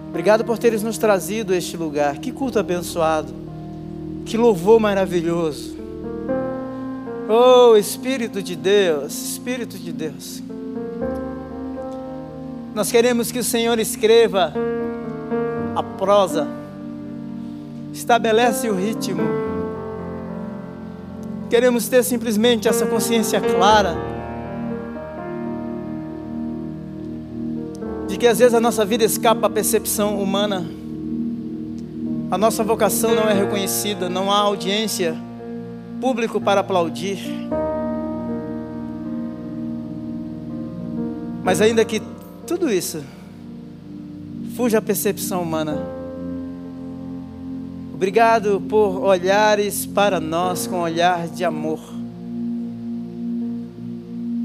Obrigado 0.09 0.43
por 0.43 0.57
teres 0.57 0.83
nos 0.83 0.97
trazido 0.97 1.53
a 1.53 1.57
este 1.57 1.77
lugar. 1.77 2.17
Que 2.17 2.33
culto 2.33 2.59
abençoado. 2.59 3.35
Que 4.25 4.39
louvor 4.39 4.81
maravilhoso. 4.81 5.77
Oh, 7.29 7.77
Espírito 7.77 8.43
de 8.43 8.57
Deus, 8.57 9.33
Espírito 9.33 9.79
de 9.79 9.93
Deus. 9.93 10.43
Nós 12.75 12.91
queremos 12.91 13.31
que 13.31 13.39
o 13.39 13.45
Senhor 13.45 13.79
escreva 13.79 14.53
a 15.75 15.83
prosa, 15.83 16.47
estabelece 17.93 18.69
o 18.69 18.75
ritmo. 18.75 19.23
Queremos 21.51 21.89
ter 21.89 22.03
simplesmente 22.03 22.69
essa 22.69 22.87
consciência 22.87 23.41
clara 23.41 23.97
de 28.09 28.17
que 28.17 28.27
às 28.27 28.39
vezes 28.39 28.55
a 28.55 28.61
nossa 28.61 28.85
vida 28.85 29.05
escapa 29.05 29.47
à 29.47 29.51
percepção 29.51 30.21
humana, 30.21 30.65
a 32.31 32.39
nossa 32.39 32.65
vocação 32.65 33.15
não 33.15 33.25
é 33.25 33.35
reconhecida, 33.35 34.09
não 34.09 34.33
há 34.33 34.39
audiência, 34.39 35.17
público 36.01 36.41
para 36.41 36.61
aplaudir. 36.61 37.19
Mas 41.43 41.61
ainda 41.61 41.85
que 41.85 42.03
tudo 42.47 42.73
isso 42.73 43.03
fuja 44.57 44.79
a 44.79 44.83
percepção 44.83 45.43
humana. 45.43 45.77
Obrigado 47.93 48.61
por 48.69 49.03
olhares 49.03 49.85
para 49.85 50.21
nós 50.21 50.67
com 50.67 50.81
olhar 50.81 51.27
de 51.27 51.45
amor. 51.45 51.81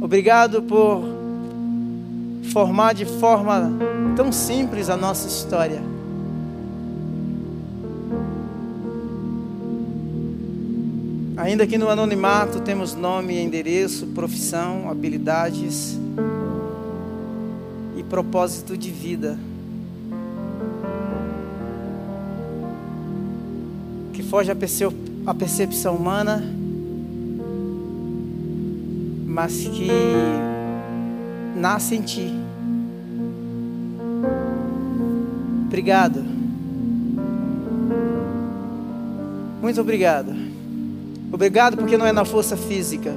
Obrigado 0.01 0.63
por 0.63 1.03
formar 2.51 2.93
de 2.93 3.05
forma 3.05 3.71
tão 4.15 4.31
simples 4.31 4.89
a 4.89 4.97
nossa 4.97 5.27
história. 5.27 5.81
Ainda 11.37 11.65
que 11.67 11.77
no 11.77 11.89
anonimato 11.89 12.59
temos 12.61 12.95
nome, 12.95 13.39
endereço, 13.39 14.07
profissão, 14.07 14.89
habilidades 14.89 15.97
e 17.97 18.03
propósito 18.03 18.77
de 18.77 18.91
vida. 18.91 19.37
Foge 24.29 24.51
a 24.51 25.33
percepção 25.33 25.95
humana, 25.95 26.43
mas 29.25 29.53
que 29.67 29.89
nasce 31.55 31.95
em 31.95 32.01
ti. 32.01 32.31
Obrigado. 35.65 36.23
Muito 39.61 39.81
obrigado. 39.81 40.33
Obrigado 41.31 41.77
porque 41.77 41.97
não 41.97 42.05
é 42.05 42.11
na 42.11 42.23
força 42.23 42.55
física. 42.55 43.15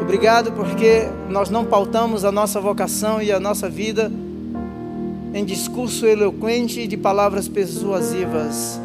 Obrigado 0.00 0.52
porque 0.52 1.08
nós 1.28 1.50
não 1.50 1.64
pautamos 1.64 2.24
a 2.24 2.32
nossa 2.32 2.60
vocação 2.60 3.20
e 3.20 3.30
a 3.30 3.38
nossa 3.38 3.68
vida 3.68 4.10
em 5.34 5.44
discurso 5.44 6.06
eloquente 6.06 6.80
e 6.80 6.86
de 6.86 6.96
palavras 6.96 7.48
persuasivas, 7.48 8.80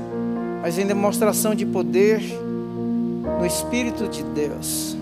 mas 0.62 0.78
em 0.78 0.86
demonstração 0.86 1.55
de 1.55 1.66
poder 1.66 2.22
no 3.39 3.45
Espírito 3.45 4.07
de 4.07 4.24
Deus. 4.24 4.95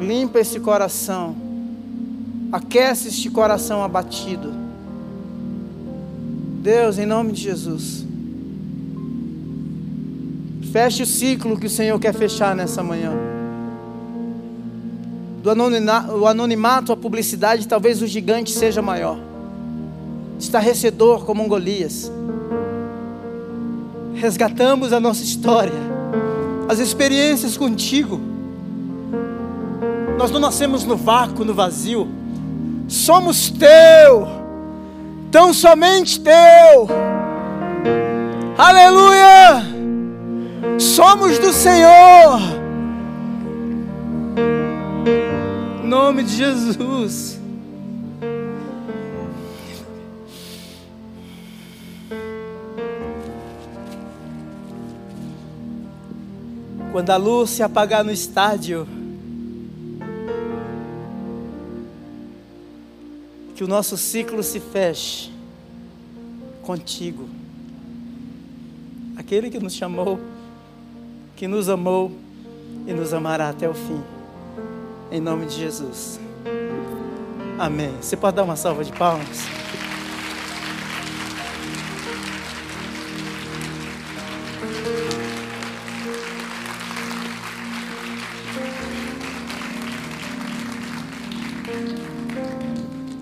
Limpa 0.00 0.40
esse 0.40 0.60
coração, 0.60 1.34
aquece 2.52 3.08
este 3.08 3.30
coração 3.30 3.82
abatido. 3.82 4.52
Deus, 6.62 6.98
em 6.98 7.06
nome 7.06 7.32
de 7.32 7.42
Jesus. 7.42 8.04
Feche 10.72 11.02
o 11.02 11.06
ciclo 11.06 11.58
que 11.58 11.66
o 11.66 11.70
Senhor 11.70 11.98
quer 11.98 12.12
fechar 12.12 12.54
nessa 12.54 12.82
manhã. 12.82 13.12
Do 15.42 16.26
anonimato 16.26 16.92
à 16.92 16.96
publicidade, 16.96 17.68
talvez 17.68 18.02
o 18.02 18.06
gigante 18.06 18.50
seja 18.50 18.82
maior. 18.82 19.18
Estarrecedor 20.38 21.24
como 21.24 21.44
um 21.44 21.48
Golias. 21.48 22.10
Resgatamos 24.16 24.92
a 24.92 25.00
nossa 25.00 25.22
história, 25.22 25.72
as 26.68 26.78
experiências 26.78 27.56
contigo. 27.56 28.20
Nós 30.18 30.30
não 30.30 30.40
nascemos 30.40 30.84
no 30.84 30.96
vácuo, 30.96 31.44
no 31.44 31.54
vazio. 31.54 32.08
Somos 32.88 33.50
teu, 33.50 34.26
tão 35.30 35.52
somente 35.52 36.20
teu. 36.20 36.88
Aleluia! 38.58 39.76
somos 40.78 41.38
do 41.38 41.52
Senhor. 41.52 42.40
Em 45.82 45.86
nome 45.86 46.22
de 46.22 46.36
Jesus. 46.36 47.35
Quando 56.96 57.10
a 57.10 57.18
luz 57.18 57.50
se 57.50 57.62
apagar 57.62 58.02
no 58.02 58.10
estádio, 58.10 58.88
que 63.54 63.62
o 63.62 63.68
nosso 63.68 63.98
ciclo 63.98 64.42
se 64.42 64.58
feche 64.58 65.30
contigo. 66.62 67.28
Aquele 69.14 69.50
que 69.50 69.58
nos 69.58 69.74
chamou 69.74 70.18
que 71.36 71.46
nos 71.46 71.68
amou 71.68 72.10
e 72.86 72.94
nos 72.94 73.12
amará 73.12 73.50
até 73.50 73.68
o 73.68 73.74
fim. 73.74 74.02
Em 75.12 75.20
nome 75.20 75.44
de 75.44 75.54
Jesus. 75.54 76.18
Amém. 77.58 77.92
Você 78.00 78.16
pode 78.16 78.36
dar 78.36 78.44
uma 78.44 78.56
salva 78.56 78.82
de 78.82 78.92
palmas? 78.92 79.55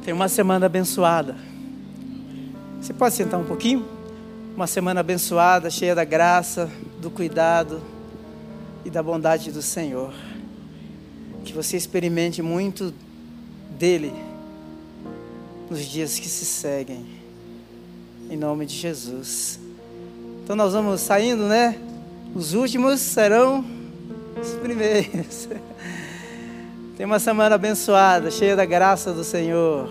Tem 0.05 0.13
uma 0.13 0.29
semana 0.29 0.67
abençoada. 0.67 1.35
Você 2.79 2.93
pode 2.93 3.15
sentar 3.15 3.41
um 3.41 3.45
pouquinho? 3.45 3.87
Uma 4.55 4.67
semana 4.67 5.01
abençoada, 5.01 5.71
cheia 5.71 5.95
da 5.95 6.05
graça, 6.05 6.71
do 7.01 7.11
cuidado 7.11 7.81
e 8.85 8.91
da 8.91 9.03
bondade 9.03 9.51
do 9.51 9.63
Senhor. 9.63 10.13
Que 11.43 11.55
você 11.55 11.79
experimente 11.79 12.43
muito 12.43 12.93
dele 13.79 14.13
nos 15.71 15.81
dias 15.87 16.19
que 16.19 16.29
se 16.29 16.45
seguem. 16.45 17.07
Em 18.29 18.37
nome 18.37 18.67
de 18.67 18.75
Jesus. 18.75 19.59
Então 20.43 20.55
nós 20.55 20.75
vamos 20.75 21.01
saindo, 21.01 21.45
né? 21.45 21.79
Os 22.35 22.53
últimos 22.53 23.01
serão 23.01 23.65
os 24.39 24.51
primeiros. 24.53 25.49
Tem 26.97 27.05
uma 27.05 27.19
semana 27.19 27.57
abençoada, 27.57 28.31
cheia 28.31 28.55
da 28.55 28.65
graça 28.65 29.13
do 29.13 29.25
Senhor. 29.25 29.91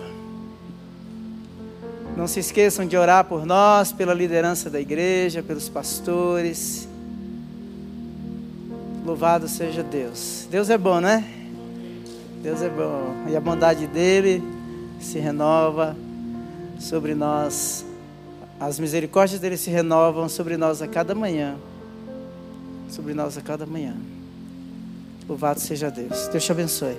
Não 2.16 2.26
se 2.26 2.40
esqueçam 2.40 2.86
de 2.86 2.96
orar 2.96 3.24
por 3.24 3.44
nós, 3.44 3.92
pela 3.92 4.14
liderança 4.14 4.70
da 4.70 4.80
igreja, 4.80 5.42
pelos 5.42 5.68
pastores. 5.68 6.88
Louvado 9.04 9.46
seja 9.48 9.82
Deus. 9.82 10.48
Deus 10.50 10.70
é 10.70 10.78
bom, 10.78 10.98
né? 10.98 11.22
Deus 12.42 12.62
é 12.62 12.70
bom. 12.70 13.14
E 13.28 13.36
a 13.36 13.40
bondade 13.40 13.86
dele 13.86 14.42
se 14.98 15.18
renova 15.18 15.94
sobre 16.78 17.14
nós. 17.14 17.84
As 18.58 18.78
misericórdias 18.78 19.40
dele 19.40 19.58
se 19.58 19.68
renovam 19.68 20.26
sobre 20.26 20.56
nós 20.56 20.80
a 20.80 20.88
cada 20.88 21.14
manhã. 21.14 21.56
Sobre 22.88 23.12
nós 23.12 23.36
a 23.36 23.42
cada 23.42 23.66
manhã. 23.66 23.94
Louvado 25.28 25.60
seja 25.60 25.90
Deus. 25.90 26.28
Deus 26.28 26.44
te 26.44 26.52
abençoe. 26.52 26.96